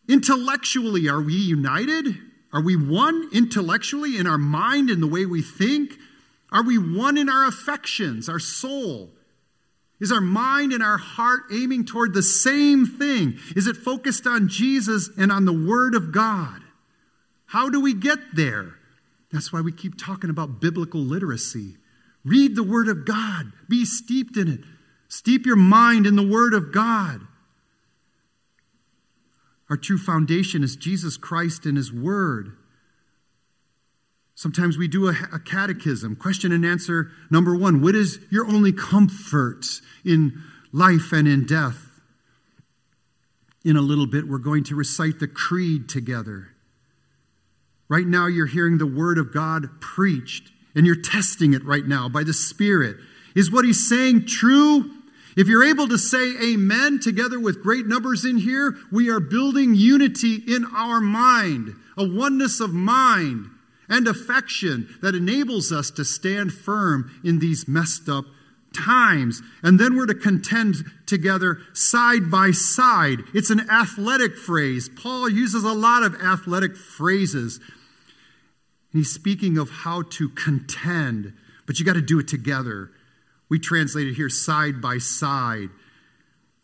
Intellectually, 0.09 1.09
are 1.09 1.23
we 1.23 1.35
united? 1.35 2.17
Are 2.53 2.63
we 2.63 2.77
one 2.77 3.29
intellectually 3.33 4.17
in 4.17 4.27
our 4.27 4.39
mind, 4.39 4.91
in 4.91 5.01
the 5.01 5.07
way 5.07 5.27
we 5.27 5.43
think? 5.43 5.99
Are 6.51 6.63
we 6.63 6.79
one 6.79 7.19
in 7.19 7.29
our 7.29 7.47
affections, 7.47 8.29
our 8.29 8.39
soul? 8.39 9.11
Is 10.01 10.13
our 10.13 10.21
mind 10.21 10.73
and 10.73 10.83
our 10.83 10.97
heart 10.97 11.43
aiming 11.53 11.85
toward 11.85 12.15
the 12.15 12.23
same 12.23 12.87
thing? 12.87 13.39
Is 13.57 13.67
it 13.67 13.77
focused 13.77 14.27
on 14.27 14.49
Jesus 14.49 15.11
and 15.19 15.33
on 15.33 15.45
the 15.45 15.53
Word 15.53 15.95
of 15.95 16.13
God? 16.13 16.63
How 17.47 17.69
do 17.69 17.81
we 17.81 17.95
get 17.95 18.19
there? 18.35 18.77
That's 19.33 19.53
why 19.53 19.61
we 19.61 19.73
keep 19.73 19.99
talking 19.99 20.31
about 20.31 20.61
biblical 20.61 21.01
literacy. 21.01 21.77
Read 22.25 22.57
the 22.57 22.63
Word 22.63 22.89
of 22.89 23.05
God, 23.05 23.53
be 23.69 23.85
steeped 23.85 24.37
in 24.37 24.49
it. 24.49 24.61
Steep 25.09 25.47
your 25.47 25.57
mind 25.57 26.07
in 26.07 26.17
the 26.17 26.27
Word 26.27 26.55
of 26.55 26.73
God. 26.73 27.27
Our 29.71 29.77
true 29.77 29.99
foundation 29.99 30.63
is 30.63 30.77
Jesus 30.77 31.17
Christ 31.17 31.67
and 31.67 31.77
His 31.77 31.93
Word. 31.93 32.57
Sometimes 34.35 34.79
we 34.79 34.87
do 34.87 35.09
a, 35.09 35.15
a, 35.33 35.41
catechism, 35.41 36.15
question 36.15 36.53
and 36.53 36.65
answer 36.65 37.11
number 37.31 37.57
one 37.57 37.83
What 37.83 37.97
is 37.97 38.21
your 38.31 38.47
only 38.47 38.73
comfort 38.73 39.67
in 40.05 40.41
life 40.73 41.13
and 41.13 41.27
in 41.27 41.45
death? 41.45 42.01
In 43.65 43.77
a 43.77 43.83
little 43.83 44.07
bit, 44.07 44.29
we're 44.29 44.39
going 44.39 44.65
to 44.65 44.77
recite 44.77 45.19
the 45.19 45.27
creed 45.27 45.89
together. 45.89 46.51
Right 47.89 48.07
now, 48.07 48.27
you're 48.27 48.47
hearing 48.47 48.79
the 48.79 48.87
word 48.87 49.19
of 49.19 49.35
God 49.35 49.81
preached, 49.81 50.53
and 50.75 50.87
you're 50.87 51.03
testing 51.03 51.53
it 51.53 51.65
right 51.65 51.87
now 51.87 52.09
by 52.09 52.23
the 52.23 52.33
Spirit. 52.33 52.97
Is 53.35 53.51
what 53.51 53.65
he's 53.65 53.89
saying 53.89 54.27
true? 54.27 54.98
If 55.39 55.47
you're 55.47 55.63
able 55.63 55.87
to 55.87 55.99
say 55.99 56.35
amen 56.53 56.99
together 56.99 57.39
with 57.39 57.63
great 57.63 57.87
numbers 57.87 58.25
in 58.25 58.39
here, 58.39 58.75
we 58.91 59.09
are 59.09 59.21
building 59.21 59.77
unity 59.77 60.35
in 60.35 60.65
our 60.75 61.01
mind, 61.01 61.77
a 61.97 62.05
oneness 62.05 62.59
of 62.59 62.75
mind 62.75 63.49
and 63.89 64.09
affection 64.09 64.93
that 65.01 65.15
enables 65.15 65.71
us 65.71 65.93
to 65.93 66.05
stand 66.05 66.53
firm 66.53 67.21
in 67.23 67.39
these 67.39 67.69
messed 67.69 68.09
up 68.09 68.25
times. 68.75 69.41
And 69.63 69.79
then 69.79 69.97
we're 69.97 70.07
to 70.07 70.15
contend 70.15 70.75
together 71.07 71.59
side 71.73 72.33
by 72.33 72.51
side. 72.51 73.21
It's 73.33 73.51
an 73.51 73.71
athletic 73.71 74.37
phrase. 74.37 74.89
Paul 74.89 75.29
uses 75.29 75.63
a 75.63 75.73
lot 75.73 76.03
of 76.03 76.21
athletic 76.21 76.77
phrases. 76.77 77.61
He's 78.93 79.13
speaking 79.13 79.57
of 79.57 79.71
how 79.71 80.03
to 80.03 80.31
contend, 80.31 81.33
but 81.65 81.79
you 81.79 81.85
got 81.85 81.95
to 81.95 82.03
do 82.03 82.19
it 82.19 82.27
together. 82.27 82.91
We 83.49 83.59
translate 83.59 84.09
it 84.09 84.15
here 84.15 84.29
side 84.29 84.81
by 84.81 84.99
side. 84.99 85.71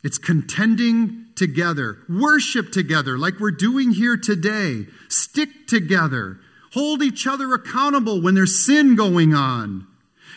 It's 0.03 0.19
contending 0.19 1.27
together, 1.35 1.99
worship 2.09 2.71
together, 2.71 3.17
like 3.17 3.41
we're 3.41 3.51
doing 3.51 3.93
here 3.93 4.17
today, 4.17 4.87
stick 5.09 5.67
together, 5.67 6.39
hold 6.73 7.03
each 7.03 7.27
other 7.27 7.55
accountable 7.55 8.21
when 8.21 8.35
there's 8.35 8.65
sin 8.65 8.97
going 8.97 9.35
on. 9.35 9.87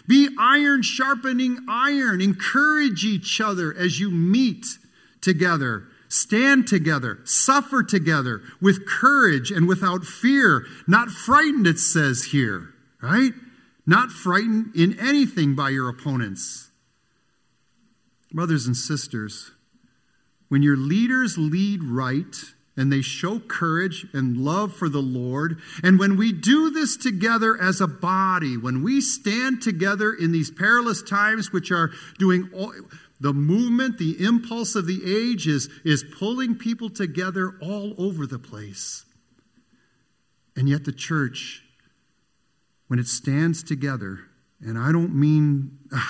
Be 0.07 0.29
iron 0.39 0.83
sharpening 0.83 1.59
iron. 1.67 2.21
Encourage 2.21 3.03
each 3.03 3.41
other 3.41 3.75
as 3.77 3.99
you 3.99 4.09
meet 4.09 4.65
together. 5.21 5.83
Stand 6.07 6.67
together. 6.67 7.19
Suffer 7.25 7.83
together 7.83 8.41
with 8.61 8.87
courage 8.87 9.51
and 9.51 9.67
without 9.67 10.05
fear. 10.05 10.65
Not 10.87 11.09
frightened, 11.09 11.67
it 11.67 11.79
says 11.79 12.23
here, 12.25 12.73
right? 13.01 13.33
Not 13.87 14.11
frightened 14.11 14.75
in 14.75 14.99
anything 14.99 15.55
by 15.55 15.69
your 15.69 15.87
opponents. 15.87 16.69
Brothers 18.33 18.67
and 18.67 18.75
sisters, 18.75 19.51
when 20.49 20.61
your 20.61 20.75
leaders 20.75 21.37
lead 21.37 21.81
right 21.83 22.35
and 22.75 22.91
they 22.91 23.01
show 23.01 23.39
courage 23.39 24.05
and 24.13 24.37
love 24.37 24.73
for 24.73 24.89
the 24.89 25.01
Lord, 25.01 25.59
and 25.81 25.97
when 25.97 26.17
we 26.17 26.33
do 26.33 26.69
this 26.69 26.97
together 26.97 27.59
as 27.59 27.79
a 27.79 27.87
body, 27.87 28.57
when 28.57 28.83
we 28.83 28.99
stand 28.99 29.61
together 29.61 30.13
in 30.13 30.33
these 30.33 30.51
perilous 30.51 31.01
times, 31.01 31.53
which 31.53 31.71
are 31.71 31.91
doing 32.19 32.49
all, 32.53 32.73
the 33.19 33.33
movement, 33.33 33.97
the 33.97 34.23
impulse 34.23 34.75
of 34.75 34.85
the 34.85 35.01
age 35.05 35.47
is, 35.47 35.69
is 35.83 36.03
pulling 36.03 36.55
people 36.55 36.89
together 36.89 37.55
all 37.61 37.95
over 37.97 38.27
the 38.27 38.37
place. 38.37 39.05
And 40.55 40.67
yet 40.67 40.85
the 40.85 40.91
church 40.91 41.63
when 42.87 42.99
it 42.99 43.07
stands 43.07 43.63
together, 43.63 44.19
and 44.61 44.77
I 44.77 44.91
don't 44.91 45.13
mean, 45.13 45.77
if 45.91 46.01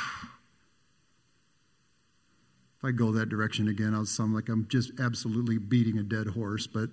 I 2.83 2.91
go 2.91 3.11
that 3.13 3.29
direction 3.29 3.67
again, 3.67 3.93
I'll 3.93 4.05
sound 4.05 4.33
like 4.33 4.49
I'm 4.49 4.67
just 4.67 4.91
absolutely 4.99 5.57
beating 5.57 5.97
a 5.97 6.03
dead 6.03 6.27
horse, 6.27 6.67
but 6.67 6.89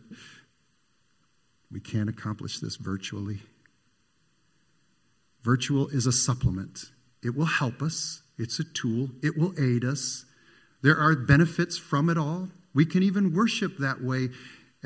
we 1.71 1.81
can't 1.81 2.09
accomplish 2.09 2.61
this 2.61 2.77
virtually. 2.77 3.41
Virtual 5.43 5.89
is 5.89 6.07
a 6.07 6.13
supplement, 6.13 6.87
it 7.23 7.37
will 7.37 7.45
help 7.45 7.83
us, 7.83 8.23
it's 8.39 8.59
a 8.59 8.65
tool, 8.65 9.11
it 9.23 9.37
will 9.37 9.53
aid 9.59 9.85
us. 9.85 10.25
There 10.83 10.99
are 10.99 11.15
benefits 11.15 11.79
from 11.79 12.11
it 12.11 12.19
all. 12.19 12.49
We 12.75 12.85
can 12.85 13.03
even 13.03 13.35
worship 13.35 13.79
that 13.79 14.03
way 14.03 14.31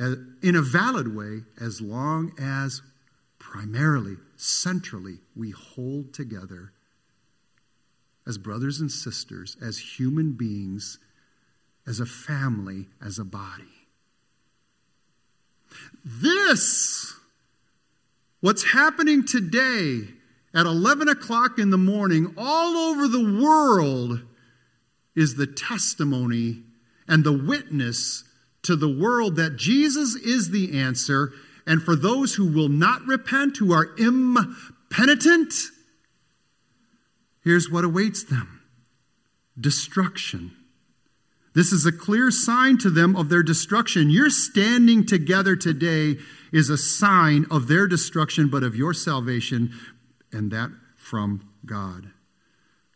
uh, 0.01 0.15
in 0.43 0.55
a 0.55 0.63
valid 0.63 1.15
way 1.15 1.41
as 1.61 1.81
long 1.81 2.33
as 2.39 2.83
primarily, 3.39 4.17
centrally, 4.41 5.19
we 5.37 5.51
hold 5.51 6.15
together 6.15 6.73
as 8.27 8.39
brothers 8.39 8.81
and 8.81 8.91
sisters, 8.91 9.57
as 9.61 9.99
human 9.99 10.33
beings, 10.33 10.99
as 11.87 11.99
a 11.99 12.07
family, 12.07 12.87
as 13.05 13.19
a 13.19 13.25
body. 13.25 13.65
This, 16.05 17.15
what's 18.41 18.73
happening 18.73 19.25
today 19.25 20.03
at 20.55 20.67
11 20.67 21.09
o'clock 21.09 21.59
in 21.59 21.71
the 21.71 21.79
morning, 21.79 22.35
all 22.37 22.77
over 22.77 23.09
the 23.09 23.43
world, 23.43 24.21
is 25.17 25.35
the 25.35 25.47
testimony 25.47 26.63
and 27.09 27.25
the 27.25 27.33
witness 27.33 28.25
to 28.63 28.77
the 28.77 28.89
world 28.89 29.37
that 29.37 29.57
Jesus 29.57 30.15
is 30.15 30.51
the 30.51 30.79
answer 30.79 31.33
and 31.69 31.83
for 31.83 31.95
those 31.95 32.35
who 32.35 32.47
will 32.47 32.71
not 32.71 33.03
repent, 33.07 33.59
who 33.59 33.75
are 33.75 33.91
impenitent, 33.99 35.53
here's 37.45 37.71
what 37.71 37.85
awaits 37.85 38.25
them 38.25 38.63
destruction. 39.61 40.53
This 41.55 41.73
is 41.73 41.85
a 41.85 41.93
clear 41.93 42.31
sign 42.31 42.79
to 42.79 42.91
them 42.91 43.15
of 43.17 43.29
their 43.29 43.43
destruction. 43.43 44.09
Your 44.09 44.31
standing 44.31 45.05
together 45.05 45.57
today 45.57 46.17
is 46.53 46.71
a 46.71 46.79
sign 46.79 47.45
of 47.51 47.69
their 47.69 47.87
destruction, 47.87 48.49
but 48.49 48.63
of 48.63 48.75
your 48.75 48.95
salvation, 48.95 49.73
and 50.33 50.51
that 50.53 50.71
from 50.97 51.51
God. 51.67 52.11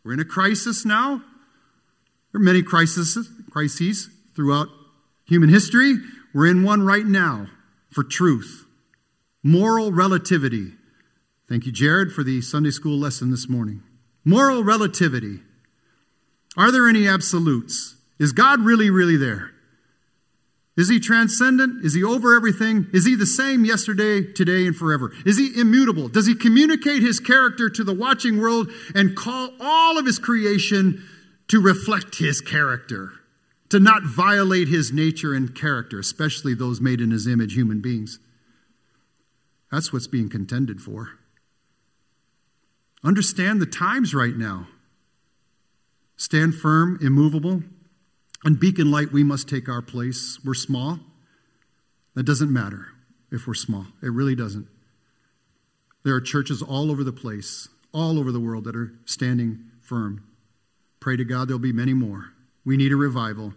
We're 0.03 0.13
in 0.13 0.19
a 0.19 0.25
crisis 0.25 0.83
now. 0.83 1.21
There 2.31 2.41
are 2.41 2.43
many 2.43 2.63
crises, 2.63 3.29
crises 3.51 4.09
throughout 4.35 4.69
human 5.25 5.49
history. 5.49 5.97
We're 6.33 6.47
in 6.47 6.63
one 6.63 6.83
right 6.83 7.05
now 7.05 7.49
for 7.91 8.03
truth. 8.03 8.62
Moral 9.43 9.91
relativity. 9.91 10.71
Thank 11.49 11.65
you, 11.65 11.73
Jared, 11.73 12.13
for 12.13 12.23
the 12.23 12.41
Sunday 12.41 12.71
school 12.71 12.97
lesson 12.97 13.29
this 13.29 13.49
morning. 13.49 13.83
Moral 14.23 14.63
relativity. 14.63 15.41
Are 16.55 16.71
there 16.71 16.87
any 16.87 17.07
absolutes? 17.07 17.97
Is 18.19 18.31
God 18.31 18.61
really, 18.61 18.89
really 18.89 19.17
there? 19.17 19.51
Is 20.77 20.87
he 20.87 20.99
transcendent? 20.99 21.83
Is 21.83 21.93
he 21.93 22.03
over 22.03 22.33
everything? 22.33 22.87
Is 22.93 23.05
he 23.05 23.15
the 23.15 23.25
same 23.25 23.65
yesterday, 23.65 24.23
today, 24.23 24.65
and 24.65 24.75
forever? 24.75 25.11
Is 25.25 25.37
he 25.37 25.59
immutable? 25.59 26.07
Does 26.07 26.25
he 26.25 26.35
communicate 26.35 27.01
his 27.01 27.19
character 27.19 27.69
to 27.69 27.83
the 27.83 27.93
watching 27.93 28.39
world 28.39 28.71
and 28.95 29.15
call 29.15 29.49
all 29.59 29.97
of 29.97 30.05
his 30.05 30.19
creation 30.19 31.03
to 31.49 31.61
reflect 31.61 32.15
his 32.17 32.39
character? 32.39 33.11
To 33.69 33.79
not 33.79 34.03
violate 34.03 34.69
his 34.69 34.93
nature 34.93 35.33
and 35.33 35.53
character, 35.53 35.99
especially 35.99 36.53
those 36.53 36.79
made 36.79 37.01
in 37.01 37.11
his 37.11 37.27
image, 37.27 37.53
human 37.53 37.81
beings? 37.81 38.19
That's 39.73 39.91
what's 39.91 40.05
being 40.05 40.29
contended 40.29 40.79
for. 40.79 41.17
Understand 43.03 43.59
the 43.59 43.65
times 43.65 44.13
right 44.13 44.35
now. 44.35 44.67
Stand 46.15 46.53
firm, 46.53 46.99
immovable. 47.01 47.63
And 48.45 48.59
beacon 48.59 48.91
light, 48.91 49.11
we 49.11 49.23
must 49.23 49.49
take 49.49 49.67
our 49.67 49.81
place. 49.81 50.37
We're 50.45 50.53
small. 50.53 50.99
That 52.13 52.21
doesn't 52.21 52.53
matter 52.53 52.89
if 53.31 53.47
we're 53.47 53.55
small. 53.55 53.87
It 54.03 54.11
really 54.11 54.35
doesn't. 54.35 54.67
There 56.03 56.13
are 56.13 56.21
churches 56.21 56.61
all 56.61 56.91
over 56.91 57.03
the 57.03 57.11
place, 57.11 57.67
all 57.91 58.19
over 58.19 58.31
the 58.31 58.39
world 58.39 58.65
that 58.65 58.75
are 58.75 58.93
standing 59.05 59.71
firm. 59.81 60.23
Pray 60.99 61.17
to 61.17 61.25
God 61.25 61.47
there'll 61.47 61.57
be 61.57 61.73
many 61.73 61.95
more. 61.95 62.25
We 62.63 62.77
need 62.77 62.91
a 62.91 62.95
revival. 62.95 63.55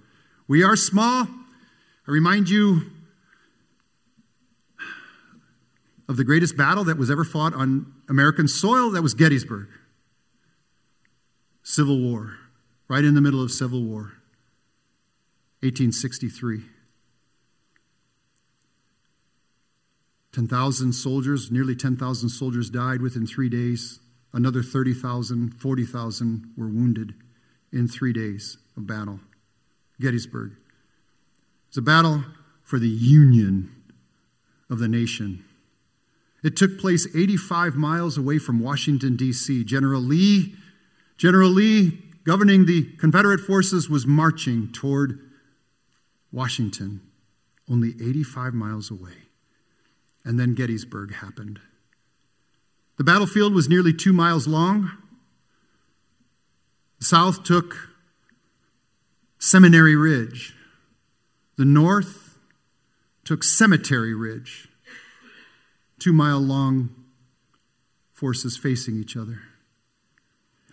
We 0.48 0.64
are 0.64 0.76
small. 0.76 1.26
I 1.26 2.10
remind 2.10 2.48
you 2.48 2.90
of 6.08 6.16
the 6.16 6.24
greatest 6.24 6.56
battle 6.56 6.84
that 6.84 6.98
was 6.98 7.10
ever 7.10 7.24
fought 7.24 7.54
on 7.54 7.92
American 8.08 8.48
soil, 8.48 8.90
that 8.90 9.02
was 9.02 9.14
Gettysburg. 9.14 9.68
Civil 11.62 12.00
War, 12.00 12.36
right 12.88 13.04
in 13.04 13.14
the 13.14 13.20
middle 13.20 13.42
of 13.42 13.50
Civil 13.50 13.82
War, 13.82 14.12
1863. 15.62 16.62
10,000 20.32 20.92
soldiers, 20.92 21.50
nearly 21.50 21.74
10,000 21.74 22.28
soldiers 22.28 22.68
died 22.68 23.00
within 23.00 23.26
three 23.26 23.48
days. 23.48 24.00
Another 24.34 24.62
30,000, 24.62 25.54
40,000 25.54 26.52
were 26.58 26.68
wounded 26.68 27.14
in 27.72 27.88
three 27.88 28.12
days 28.12 28.58
of 28.76 28.86
battle. 28.86 29.18
Gettysburg. 29.98 30.52
It's 31.68 31.78
a 31.78 31.82
battle 31.82 32.22
for 32.62 32.78
the 32.78 32.88
union 32.88 33.74
of 34.68 34.78
the 34.78 34.88
nation. 34.88 35.42
It 36.46 36.54
took 36.54 36.78
place 36.78 37.08
85 37.12 37.74
miles 37.74 38.16
away 38.16 38.38
from 38.38 38.60
Washington, 38.60 39.16
D.C. 39.16 39.64
General 39.64 40.00
Lee, 40.00 40.54
General 41.16 41.50
Lee, 41.50 42.00
governing 42.22 42.66
the 42.66 42.84
Confederate 42.98 43.40
forces, 43.40 43.90
was 43.90 44.06
marching 44.06 44.70
toward 44.70 45.18
Washington, 46.30 47.00
only 47.68 47.94
85 48.00 48.54
miles 48.54 48.92
away. 48.92 49.24
And 50.24 50.38
then 50.38 50.54
Gettysburg 50.54 51.14
happened. 51.14 51.58
The 52.96 53.02
battlefield 53.02 53.52
was 53.52 53.68
nearly 53.68 53.92
two 53.92 54.12
miles 54.12 54.46
long. 54.46 54.92
The 57.00 57.06
south 57.06 57.42
took 57.42 57.74
Seminary 59.40 59.96
Ridge. 59.96 60.54
The 61.58 61.64
north 61.64 62.38
took 63.24 63.42
Cemetery 63.42 64.14
Ridge. 64.14 64.68
Two 65.98 66.12
mile 66.12 66.40
long 66.40 66.90
forces 68.12 68.56
facing 68.56 68.96
each 68.96 69.16
other. 69.16 69.40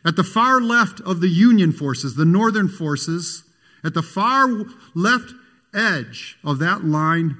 At 0.05 0.15
the 0.15 0.23
far 0.23 0.59
left 0.59 0.99
of 1.01 1.21
the 1.21 1.29
Union 1.29 1.71
forces, 1.71 2.15
the 2.15 2.25
northern 2.25 2.67
forces, 2.67 3.43
at 3.83 3.93
the 3.93 4.01
far 4.01 4.47
left 4.93 5.33
edge 5.73 6.37
of 6.43 6.59
that 6.59 6.83
line 6.83 7.37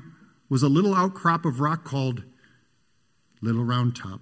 was 0.50 0.64
a 0.64 0.70
little 0.70 0.94
outcrop 0.94 1.46
of 1.46 1.60
rock 1.60 1.84
called 1.84 2.24
Little 3.42 3.64
Round 3.64 3.96
Top. 3.96 4.22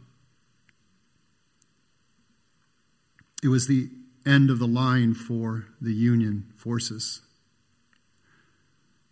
It 3.43 3.47
was 3.47 3.67
the 3.67 3.89
end 4.25 4.49
of 4.49 4.59
the 4.59 4.67
line 4.67 5.13
for 5.13 5.65
the 5.79 5.93
Union 5.93 6.51
forces. 6.55 7.21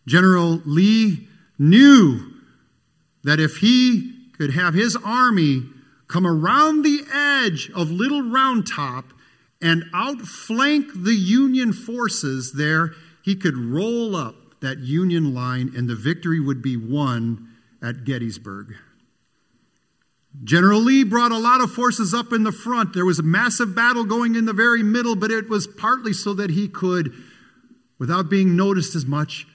General 0.07 0.61
Lee 0.65 1.27
knew 1.57 2.33
that 3.23 3.39
if 3.39 3.57
he 3.57 4.18
could 4.39 4.53
have 4.53 4.73
his 4.73 4.95
army 5.03 5.63
come 6.07 6.25
around 6.25 6.83
the 6.83 7.01
edge 7.13 7.69
of 7.75 7.91
Little 7.91 8.31
Round 8.31 8.65
Top 8.65 9.11
and 9.61 9.83
outflank 9.93 10.91
the 10.95 11.13
Union 11.13 11.73
forces 11.73 12.53
there, 12.53 12.93
he 13.21 13.35
could 13.35 13.57
roll 13.57 14.15
up 14.15 14.35
that 14.61 14.79
Union 14.79 15.33
line 15.33 15.73
and 15.75 15.89
the 15.89 15.95
victory 15.95 16.39
would 16.39 16.61
be 16.61 16.77
won 16.77 17.49
at 17.81 18.05
Gettysburg. 18.05 18.75
General 20.43 20.79
Lee 20.79 21.03
brought 21.03 21.33
a 21.33 21.37
lot 21.37 21.59
of 21.59 21.73
forces 21.73 22.13
up 22.13 22.31
in 22.31 22.43
the 22.43 22.51
front. 22.53 22.93
There 22.93 23.05
was 23.05 23.19
a 23.19 23.23
massive 23.23 23.75
battle 23.75 24.05
going 24.05 24.35
in 24.35 24.45
the 24.45 24.53
very 24.53 24.83
middle, 24.83 25.17
but 25.17 25.31
it 25.31 25.49
was 25.49 25.67
partly 25.67 26.13
so 26.13 26.33
that 26.35 26.51
he 26.51 26.69
could, 26.69 27.11
without 27.97 28.29
being 28.29 28.55
noticed 28.55 28.95
as 28.95 29.05
much, 29.05 29.47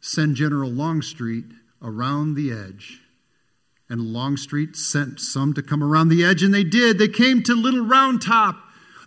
send 0.00 0.34
General 0.34 0.70
Longstreet 0.70 1.44
around 1.80 2.34
the 2.34 2.50
edge. 2.50 3.03
And 3.88 4.00
Longstreet 4.00 4.76
sent 4.76 5.20
some 5.20 5.52
to 5.54 5.62
come 5.62 5.82
around 5.82 6.08
the 6.08 6.24
edge, 6.24 6.42
and 6.42 6.54
they 6.54 6.64
did. 6.64 6.98
They 6.98 7.08
came 7.08 7.42
to 7.44 7.54
Little 7.54 7.84
Round 7.84 8.22
Top. 8.22 8.56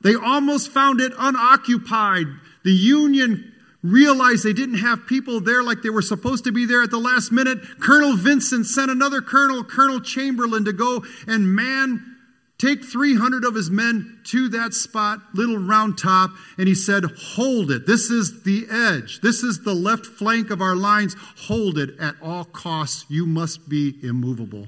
They 0.04 0.16
almost 0.16 0.72
found 0.72 1.02
it 1.02 1.14
unoccupied. 1.18 2.28
The 2.64 2.72
Union 2.72 3.54
realized 3.84 4.44
they 4.44 4.54
didn't 4.54 4.80
have 4.80 5.08
people 5.08 5.40
there 5.40 5.64
like 5.64 5.82
they 5.82 5.90
were 5.90 6.02
supposed 6.02 6.44
to 6.44 6.52
be 6.52 6.66
there 6.66 6.84
at 6.84 6.92
the 6.92 7.00
last 7.00 7.32
minute. 7.32 7.60
Colonel 7.80 8.16
Vincent 8.16 8.66
sent 8.66 8.92
another 8.92 9.22
colonel, 9.22 9.64
Colonel 9.64 10.02
Chamberlain, 10.02 10.66
to 10.66 10.74
go 10.74 11.04
and 11.28 11.56
man, 11.56 12.17
take 12.58 12.84
300 12.84 13.44
of 13.44 13.56
his 13.56 13.70
men 13.70 14.20
to 14.26 14.50
that 14.50 14.74
spot, 14.74 15.20
little 15.34 15.58
round 15.58 15.98
top, 15.98 16.32
and 16.58 16.68
he 16.68 16.76
said, 16.76 17.04
Hold 17.36 17.72
it. 17.72 17.86
This 17.86 18.10
is 18.10 18.44
the 18.44 18.66
edge. 18.70 19.22
This 19.22 19.44
is 19.44 19.64
the 19.64 19.74
left 19.74 20.06
flank 20.06 20.50
of 20.50 20.62
our 20.62 20.76
lines. 20.76 21.16
Hold 21.48 21.78
it 21.78 21.92
at 22.00 22.16
all 22.22 22.46
costs. 22.46 23.06
You 23.10 23.26
must 23.26 23.70
be 23.70 23.96
immovable. 24.02 24.68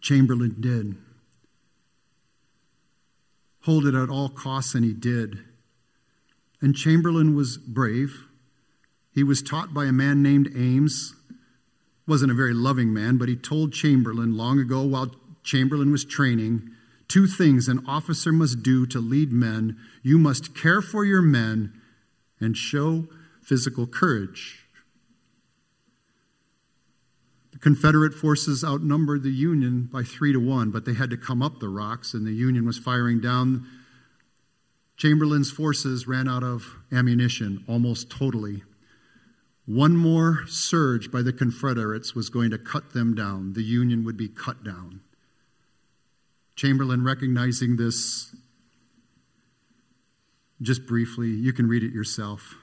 Chamberlain 0.00 0.56
did 0.60 0.96
hold 3.68 3.86
it 3.86 3.94
at 3.94 4.08
all 4.08 4.30
costs, 4.30 4.74
and 4.74 4.82
he 4.82 4.94
did. 4.94 5.40
And 6.62 6.74
Chamberlain 6.74 7.34
was 7.34 7.58
brave. 7.58 8.24
He 9.14 9.22
was 9.22 9.42
taught 9.42 9.74
by 9.74 9.84
a 9.84 9.92
man 9.92 10.22
named 10.22 10.50
Ames. 10.56 11.14
Wasn't 12.08 12.32
a 12.32 12.34
very 12.34 12.54
loving 12.54 12.92
man, 12.92 13.18
but 13.18 13.28
he 13.28 13.36
told 13.36 13.72
Chamberlain 13.72 14.36
long 14.36 14.58
ago 14.58 14.82
while 14.82 15.14
Chamberlain 15.44 15.92
was 15.92 16.04
training 16.04 16.70
two 17.06 17.26
things 17.26 17.68
an 17.68 17.84
officer 17.86 18.32
must 18.32 18.62
do 18.62 18.86
to 18.86 18.98
lead 19.00 19.32
men 19.32 19.78
you 20.02 20.18
must 20.18 20.54
care 20.54 20.82
for 20.82 21.04
your 21.04 21.22
men 21.22 21.72
and 22.40 22.56
show 22.56 23.06
physical 23.42 23.86
courage. 23.86 24.64
The 27.52 27.58
Confederate 27.58 28.14
forces 28.14 28.62
outnumbered 28.62 29.22
the 29.22 29.30
Union 29.30 29.88
by 29.92 30.02
three 30.02 30.32
to 30.32 30.38
one, 30.38 30.70
but 30.70 30.84
they 30.84 30.94
had 30.94 31.10
to 31.10 31.16
come 31.16 31.42
up 31.42 31.58
the 31.58 31.68
rocks, 31.68 32.14
and 32.14 32.26
the 32.26 32.32
Union 32.32 32.64
was 32.64 32.78
firing 32.78 33.20
down. 33.20 33.66
Chamberlain's 34.96 35.50
forces 35.50 36.06
ran 36.06 36.28
out 36.28 36.44
of 36.44 36.76
ammunition 36.92 37.64
almost 37.66 38.10
totally. 38.10 38.62
One 39.68 39.98
more 39.98 40.46
surge 40.46 41.10
by 41.10 41.20
the 41.20 41.30
Confederates 41.30 42.14
was 42.14 42.30
going 42.30 42.50
to 42.52 42.58
cut 42.58 42.94
them 42.94 43.14
down. 43.14 43.52
The 43.52 43.62
Union 43.62 44.02
would 44.02 44.16
be 44.16 44.26
cut 44.26 44.64
down. 44.64 45.02
Chamberlain, 46.56 47.04
recognizing 47.04 47.76
this, 47.76 48.34
just 50.62 50.86
briefly, 50.86 51.28
you 51.28 51.52
can 51.52 51.68
read 51.68 51.82
it 51.82 51.92
yourself, 51.92 52.54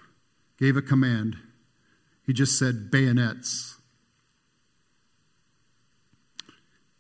gave 0.58 0.76
a 0.78 0.82
command. 0.82 1.38
He 2.26 2.34
just 2.34 2.58
said, 2.58 2.90
bayonets. 2.90 3.78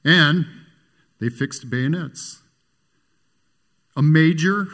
And 0.03 0.45
they 1.19 1.29
fixed 1.29 1.71
bayonets. 1.71 2.43
A 3.97 4.03
major, 4.03 4.67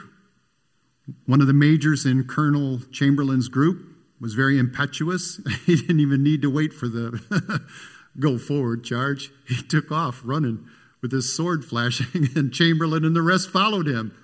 one 1.26 1.40
of 1.40 1.48
the 1.48 1.54
majors 1.54 2.06
in 2.06 2.26
Colonel 2.26 2.82
Chamberlain's 2.92 3.48
group, 3.48 3.91
was 4.22 4.36
very 4.36 4.60
impetuous. 4.60 5.42
He 5.66 5.76
didn't 5.76 6.00
even 6.00 6.24
need 6.24 6.44
to 6.44 6.50
wait 6.50 6.72
for 6.72 6.88
the 6.88 7.62
go 8.20 8.38
forward 8.38 8.84
charge. 8.84 9.32
He 9.48 9.62
took 9.62 9.92
off 9.92 10.22
running 10.24 10.66
with 11.02 11.12
his 11.12 11.36
sword 11.36 11.66
flashing, 11.66 12.30
and 12.36 12.54
Chamberlain 12.54 13.04
and 13.04 13.16
the 13.16 13.22
rest 13.22 13.50
followed 13.50 13.88
him 13.88 14.16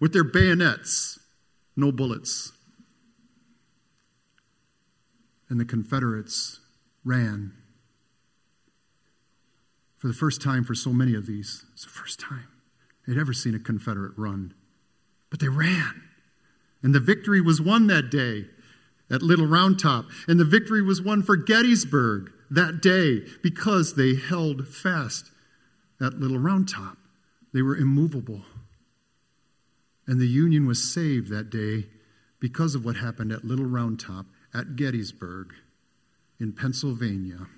with 0.00 0.12
their 0.12 0.24
bayonets, 0.24 1.18
no 1.76 1.92
bullets. 1.92 2.52
And 5.48 5.58
the 5.58 5.64
Confederates 5.64 6.60
ran 7.04 7.52
for 9.96 10.08
the 10.08 10.14
first 10.14 10.42
time 10.42 10.64
for 10.64 10.74
so 10.74 10.92
many 10.92 11.14
of 11.14 11.26
these. 11.26 11.64
It's 11.72 11.84
the 11.84 11.90
first 11.90 12.20
time 12.20 12.48
they'd 13.06 13.18
ever 13.18 13.32
seen 13.32 13.54
a 13.54 13.58
Confederate 13.58 14.12
run. 14.16 14.54
But 15.30 15.40
they 15.40 15.48
ran. 15.48 16.02
And 16.82 16.94
the 16.94 17.00
victory 17.00 17.40
was 17.40 17.60
won 17.60 17.86
that 17.88 18.10
day 18.10 18.46
at 19.10 19.22
Little 19.22 19.46
Round 19.46 19.78
Top. 19.78 20.06
And 20.26 20.38
the 20.38 20.44
victory 20.44 20.82
was 20.82 21.02
won 21.02 21.22
for 21.22 21.36
Gettysburg 21.36 22.32
that 22.50 22.80
day 22.80 23.24
because 23.42 23.94
they 23.94 24.14
held 24.14 24.68
fast 24.68 25.30
at 26.00 26.14
Little 26.14 26.38
Round 26.38 26.68
Top. 26.68 26.96
They 27.52 27.62
were 27.62 27.76
immovable. 27.76 28.42
And 30.06 30.20
the 30.20 30.26
Union 30.26 30.66
was 30.66 30.92
saved 30.92 31.28
that 31.30 31.50
day 31.50 31.86
because 32.40 32.74
of 32.74 32.84
what 32.84 32.96
happened 32.96 33.32
at 33.32 33.44
Little 33.44 33.66
Round 33.66 34.00
Top 34.00 34.26
at 34.54 34.76
Gettysburg 34.76 35.54
in 36.40 36.52
Pennsylvania 36.52 37.48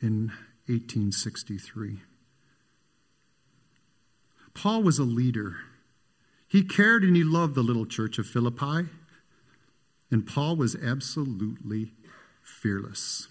in 0.00 0.28
1863. 0.66 2.02
Paul 4.54 4.82
was 4.82 4.98
a 4.98 5.04
leader. 5.04 5.56
He 6.46 6.62
cared 6.62 7.02
and 7.02 7.16
he 7.16 7.24
loved 7.24 7.54
the 7.54 7.62
little 7.62 7.86
church 7.86 8.18
of 8.18 8.26
Philippi. 8.26 8.88
And 10.14 10.24
Paul 10.24 10.54
was 10.54 10.76
absolutely 10.76 11.90
fearless. 12.40 13.26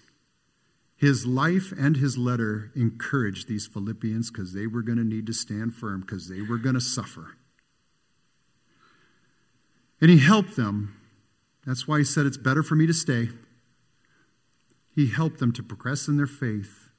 His 0.98 1.24
life 1.24 1.72
and 1.72 1.96
his 1.96 2.18
letter 2.18 2.72
encouraged 2.76 3.48
these 3.48 3.66
Philippians 3.66 4.30
because 4.30 4.52
they 4.52 4.66
were 4.66 4.82
going 4.82 4.98
to 4.98 5.04
need 5.04 5.26
to 5.28 5.32
stand 5.32 5.74
firm, 5.74 6.02
because 6.02 6.28
they 6.28 6.42
were 6.42 6.58
going 6.58 6.74
to 6.74 6.82
suffer. 6.82 7.38
And 9.98 10.10
he 10.10 10.18
helped 10.18 10.56
them. 10.56 10.94
That's 11.64 11.88
why 11.88 12.00
he 12.00 12.04
said, 12.04 12.26
It's 12.26 12.36
better 12.36 12.62
for 12.62 12.74
me 12.74 12.86
to 12.86 12.92
stay. 12.92 13.30
He 14.94 15.06
helped 15.06 15.38
them 15.38 15.52
to 15.54 15.62
progress 15.62 16.06
in 16.06 16.18
their 16.18 16.26
faith. 16.26 16.90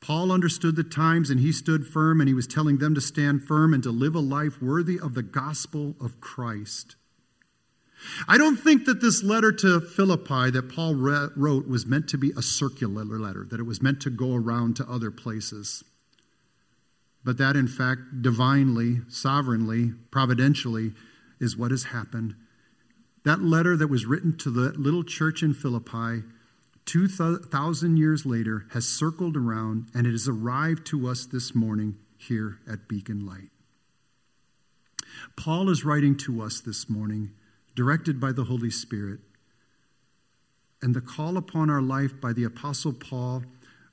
Paul 0.00 0.32
understood 0.32 0.76
the 0.76 0.82
times 0.82 1.28
and 1.28 1.40
he 1.40 1.52
stood 1.52 1.86
firm 1.86 2.22
and 2.22 2.28
he 2.28 2.34
was 2.34 2.46
telling 2.46 2.78
them 2.78 2.94
to 2.94 3.02
stand 3.02 3.42
firm 3.42 3.74
and 3.74 3.82
to 3.82 3.90
live 3.90 4.14
a 4.14 4.20
life 4.20 4.62
worthy 4.62 4.98
of 4.98 5.12
the 5.12 5.22
gospel 5.22 5.94
of 6.00 6.22
Christ. 6.22 6.96
I 8.28 8.38
don't 8.38 8.56
think 8.56 8.84
that 8.84 9.00
this 9.00 9.22
letter 9.22 9.52
to 9.52 9.80
Philippi 9.80 10.50
that 10.50 10.72
Paul 10.74 10.94
wrote 10.94 11.68
was 11.68 11.86
meant 11.86 12.08
to 12.08 12.18
be 12.18 12.32
a 12.36 12.42
circular 12.42 13.04
letter, 13.04 13.46
that 13.50 13.60
it 13.60 13.64
was 13.64 13.82
meant 13.82 14.00
to 14.02 14.10
go 14.10 14.34
around 14.34 14.76
to 14.76 14.90
other 14.90 15.10
places. 15.10 15.82
But 17.24 17.38
that, 17.38 17.56
in 17.56 17.68
fact, 17.68 18.22
divinely, 18.22 19.00
sovereignly, 19.08 19.92
providentially, 20.10 20.92
is 21.40 21.56
what 21.56 21.70
has 21.70 21.84
happened. 21.84 22.34
That 23.24 23.42
letter 23.42 23.76
that 23.76 23.88
was 23.88 24.06
written 24.06 24.36
to 24.38 24.50
the 24.50 24.72
little 24.78 25.02
church 25.02 25.42
in 25.42 25.52
Philippi 25.52 26.22
2,000 26.86 27.96
years 27.96 28.24
later, 28.24 28.66
has 28.70 28.88
circled 28.88 29.36
around 29.36 29.88
and 29.92 30.06
it 30.06 30.12
has 30.12 30.28
arrived 30.28 30.86
to 30.86 31.08
us 31.08 31.26
this 31.26 31.54
morning 31.54 31.96
here 32.16 32.58
at 32.70 32.88
Beacon 32.88 33.26
Light. 33.26 33.50
Paul 35.36 35.68
is 35.68 35.84
writing 35.84 36.16
to 36.18 36.40
us 36.40 36.60
this 36.60 36.88
morning, 36.88 37.32
directed 37.76 38.18
by 38.18 38.32
the 38.32 38.44
Holy 38.44 38.70
Spirit. 38.70 39.20
And 40.82 40.94
the 40.94 41.00
call 41.00 41.36
upon 41.36 41.70
our 41.70 41.82
life 41.82 42.20
by 42.20 42.32
the 42.32 42.44
Apostle 42.44 42.92
Paul 42.92 43.44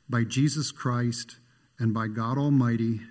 by 0.09 0.23
Jesus 0.23 0.71
Christ 0.71 1.37
and 1.77 1.93
by 1.93 2.07
God 2.07 2.37
Almighty 2.37 3.01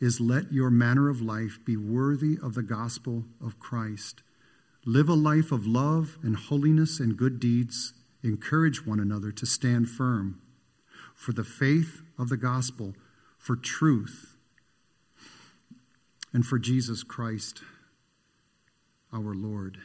is 0.00 0.20
let 0.20 0.52
your 0.52 0.70
manner 0.70 1.08
of 1.08 1.22
life 1.22 1.58
be 1.64 1.76
worthy 1.76 2.36
of 2.42 2.54
the 2.54 2.62
gospel 2.62 3.24
of 3.44 3.58
Christ. 3.58 4.22
Live 4.84 5.08
a 5.08 5.14
life 5.14 5.50
of 5.50 5.66
love 5.66 6.18
and 6.22 6.36
holiness 6.36 7.00
and 7.00 7.16
good 7.16 7.40
deeds. 7.40 7.94
Encourage 8.22 8.84
one 8.86 9.00
another 9.00 9.32
to 9.32 9.46
stand 9.46 9.88
firm 9.88 10.40
for 11.14 11.32
the 11.32 11.44
faith 11.44 12.02
of 12.18 12.28
the 12.28 12.36
gospel, 12.36 12.94
for 13.38 13.56
truth, 13.56 14.36
and 16.32 16.44
for 16.44 16.58
Jesus 16.58 17.02
Christ 17.02 17.62
our 19.12 19.34
Lord. 19.34 19.78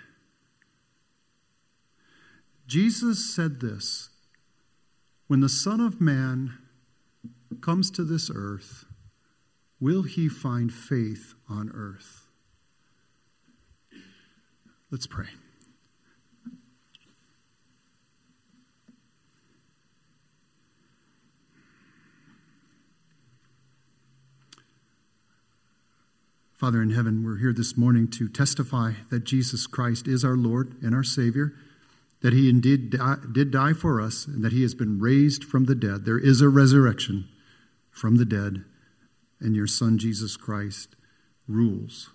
Jesus 2.67 3.33
said 3.33 3.61
this 3.61 4.09
When 5.27 5.39
the 5.39 5.49
Son 5.49 5.79
of 5.79 6.01
Man 6.01 6.57
comes 7.61 7.89
to 7.91 8.03
this 8.03 8.29
earth, 8.33 8.85
will 9.79 10.03
he 10.03 10.27
find 10.27 10.71
faith 10.71 11.33
on 11.49 11.71
earth? 11.73 12.27
Let's 14.91 15.07
pray. 15.07 15.27
Father 26.53 26.81
in 26.81 26.89
heaven, 26.89 27.23
we're 27.23 27.37
here 27.37 27.53
this 27.53 27.77
morning 27.77 28.07
to 28.09 28.27
testify 28.27 28.93
that 29.11 29.23
Jesus 29.23 29.67
Christ 29.67 30.07
is 30.07 30.25
our 30.25 30.35
Lord 30.35 30.75
and 30.81 30.95
our 30.95 31.03
Savior, 31.03 31.53
that 32.21 32.33
He 32.33 32.49
indeed 32.49 32.91
die, 32.91 33.17
did 33.31 33.51
die 33.51 33.73
for 33.73 34.01
us, 34.01 34.25
and 34.25 34.43
that 34.43 34.53
He 34.53 34.61
has 34.61 34.73
been 34.73 34.99
raised 34.99 35.43
from 35.43 35.65
the 35.65 35.75
dead. 35.75 36.05
There 36.05 36.19
is 36.19 36.41
a 36.41 36.49
resurrection 36.49 37.27
from 37.89 38.17
the 38.17 38.25
dead, 38.25 38.63
and 39.39 39.55
your 39.55 39.67
Son, 39.67 39.97
Jesus 39.97 40.37
Christ, 40.37 40.95
rules. 41.47 42.09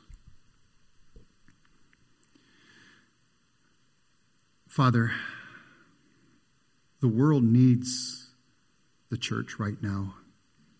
Father, 4.69 5.13
the 7.01 7.09
world 7.09 7.45
needs 7.45 8.31
the 9.11 9.19
church 9.19 9.59
right 9.59 9.83
now, 9.83 10.15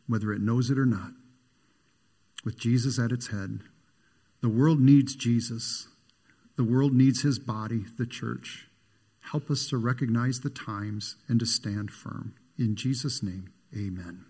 whether 0.07 0.33
it 0.33 0.41
knows 0.41 0.71
it 0.71 0.79
or 0.79 0.87
not 0.87 1.13
with 2.45 2.59
Jesus 2.59 2.99
at 2.99 3.13
its 3.13 3.29
head. 3.29 3.61
The 4.41 4.49
world 4.49 4.81
needs 4.81 5.15
Jesus. 5.15 5.89
The 6.57 6.65
world 6.65 6.93
needs 6.93 7.23
his 7.23 7.39
body, 7.39 7.85
the 7.99 8.07
church. 8.07 8.69
Help 9.31 9.51
us 9.51 9.69
to 9.69 9.77
recognize 9.77 10.41
the 10.41 10.51
times 10.51 11.17
and 11.29 11.41
to 11.41 11.47
stand 11.47 11.91
firm. 11.91 12.35
In 12.59 12.77
Jesus' 12.77 13.23
name, 13.23 13.53
amen. 13.75 14.27